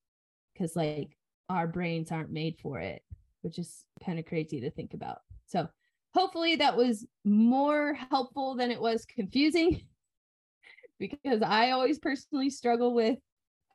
because 0.52 0.76
like 0.76 1.16
our 1.48 1.66
brains 1.66 2.10
aren't 2.10 2.30
made 2.30 2.56
for 2.60 2.80
it, 2.80 3.02
which 3.42 3.58
is 3.58 3.84
kind 4.04 4.18
of 4.18 4.26
crazy 4.26 4.60
to 4.60 4.70
think 4.70 4.94
about. 4.94 5.18
So 5.46 5.68
hopefully 6.14 6.56
that 6.56 6.76
was 6.76 7.06
more 7.24 7.94
helpful 8.10 8.54
than 8.54 8.70
it 8.70 8.80
was 8.80 9.04
confusing 9.04 9.82
because 10.98 11.42
I 11.42 11.72
always 11.72 11.98
personally 11.98 12.50
struggle 12.50 12.94
with 12.94 13.18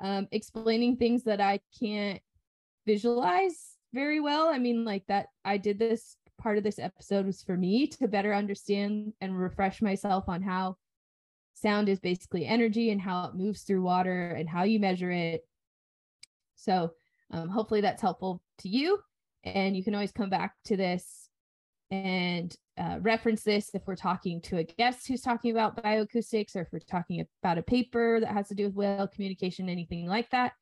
um, 0.01 0.27
explaining 0.31 0.97
things 0.97 1.23
that 1.23 1.41
I 1.41 1.59
can't 1.79 2.21
visualize 2.85 3.75
very 3.93 4.19
well. 4.19 4.47
I 4.47 4.57
mean, 4.57 4.85
like 4.85 5.05
that, 5.07 5.27
I 5.43 5.57
did 5.57 5.79
this 5.79 6.15
part 6.39 6.57
of 6.57 6.63
this 6.63 6.79
episode 6.79 7.25
was 7.25 7.43
for 7.43 7.57
me 7.57 7.85
to 7.85 8.07
better 8.07 8.33
understand 8.33 9.13
and 9.19 9.37
refresh 9.37 9.81
myself 9.81 10.29
on 10.29 10.41
how 10.41 10.77
sound 11.53 11.89
is 11.89 11.99
basically 11.99 12.45
energy 12.45 12.91
and 12.91 13.01
how 13.01 13.25
it 13.25 13.35
moves 13.35 13.63
through 13.63 13.81
water 13.81 14.31
and 14.31 14.47
how 14.47 14.63
you 14.63 14.79
measure 14.79 15.11
it. 15.11 15.41
So, 16.55 16.91
um, 17.31 17.49
hopefully, 17.49 17.81
that's 17.81 18.01
helpful 18.01 18.41
to 18.59 18.69
you. 18.69 18.99
And 19.43 19.75
you 19.75 19.83
can 19.83 19.95
always 19.95 20.11
come 20.11 20.29
back 20.29 20.55
to 20.65 20.75
this 20.75 21.29
and 21.91 22.55
uh, 22.77 22.97
reference 23.01 23.43
this 23.43 23.71
if 23.73 23.81
we're 23.85 23.95
talking 23.95 24.41
to 24.41 24.57
a 24.57 24.63
guest 24.63 25.07
who's 25.07 25.21
talking 25.21 25.51
about 25.51 25.81
bioacoustics 25.81 26.55
or 26.55 26.61
if 26.61 26.67
we're 26.71 26.79
talking 26.79 27.25
about 27.41 27.57
a 27.57 27.63
paper 27.63 28.19
that 28.19 28.31
has 28.31 28.47
to 28.47 28.55
do 28.55 28.65
with 28.65 28.75
whale 28.75 29.07
communication, 29.07 29.69
anything 29.69 30.05
like 30.05 30.29
that. 30.29 30.53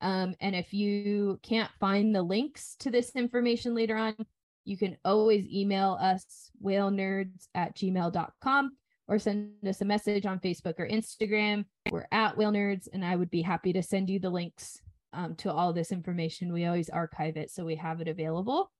Um, 0.00 0.34
and 0.40 0.56
if 0.56 0.74
you 0.74 1.38
can't 1.42 1.70
find 1.78 2.14
the 2.14 2.22
links 2.22 2.74
to 2.80 2.90
this 2.90 3.10
information 3.14 3.74
later 3.74 3.96
on, 3.96 4.14
you 4.64 4.76
can 4.76 4.96
always 5.04 5.46
email 5.46 5.96
us 6.00 6.50
whale 6.60 6.90
nerds 6.90 7.46
at 7.54 7.76
gmail.com 7.76 8.72
or 9.08 9.18
send 9.18 9.52
us 9.66 9.80
a 9.80 9.84
message 9.84 10.26
on 10.26 10.40
Facebook 10.40 10.74
or 10.78 10.88
Instagram. 10.88 11.64
We're 11.90 12.06
at 12.10 12.36
whale 12.36 12.52
nerds, 12.52 12.88
and 12.92 13.04
I 13.04 13.16
would 13.16 13.30
be 13.30 13.42
happy 13.42 13.72
to 13.72 13.82
send 13.82 14.10
you 14.10 14.18
the 14.18 14.30
links 14.30 14.80
um, 15.12 15.34
to 15.36 15.52
all 15.52 15.72
this 15.72 15.92
information. 15.92 16.52
We 16.52 16.66
always 16.66 16.88
archive 16.88 17.36
it 17.36 17.50
so 17.50 17.64
we 17.64 17.76
have 17.76 18.00
it 18.00 18.08
available. 18.08 18.70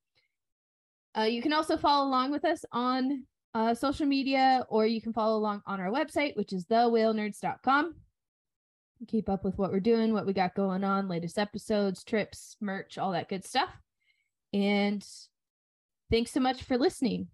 Uh, 1.17 1.23
you 1.23 1.43
can 1.43 1.53
also 1.53 1.77
follow 1.77 2.09
along 2.09 2.31
with 2.31 2.45
us 2.45 2.65
on 2.73 3.25
uh, 3.55 3.75
social 3.75 4.07
media, 4.07 4.65
or 4.69 4.87
you 4.87 5.01
can 5.01 5.13
follow 5.13 5.37
along 5.37 5.63
on 5.67 5.81
our 5.81 5.91
website, 5.91 6.37
which 6.37 6.53
is 6.53 6.67
thewhalenerds.com. 6.67 7.95
Keep 9.09 9.29
up 9.29 9.45
with 9.45 9.59
what 9.59 9.73
we're 9.73 9.81
doing, 9.81 10.13
what 10.13 10.27
we 10.27 10.33
got 10.33 10.55
going 10.55 10.85
on, 10.85 11.09
latest 11.09 11.39
episodes, 11.39 12.05
trips, 12.05 12.57
merch, 12.61 12.99
all 12.99 13.13
that 13.13 13.29
good 13.29 13.45
stuff. 13.45 13.71
And 14.53 15.05
thanks 16.11 16.31
so 16.31 16.41
much 16.41 16.63
for 16.63 16.79
listening. 16.79 17.29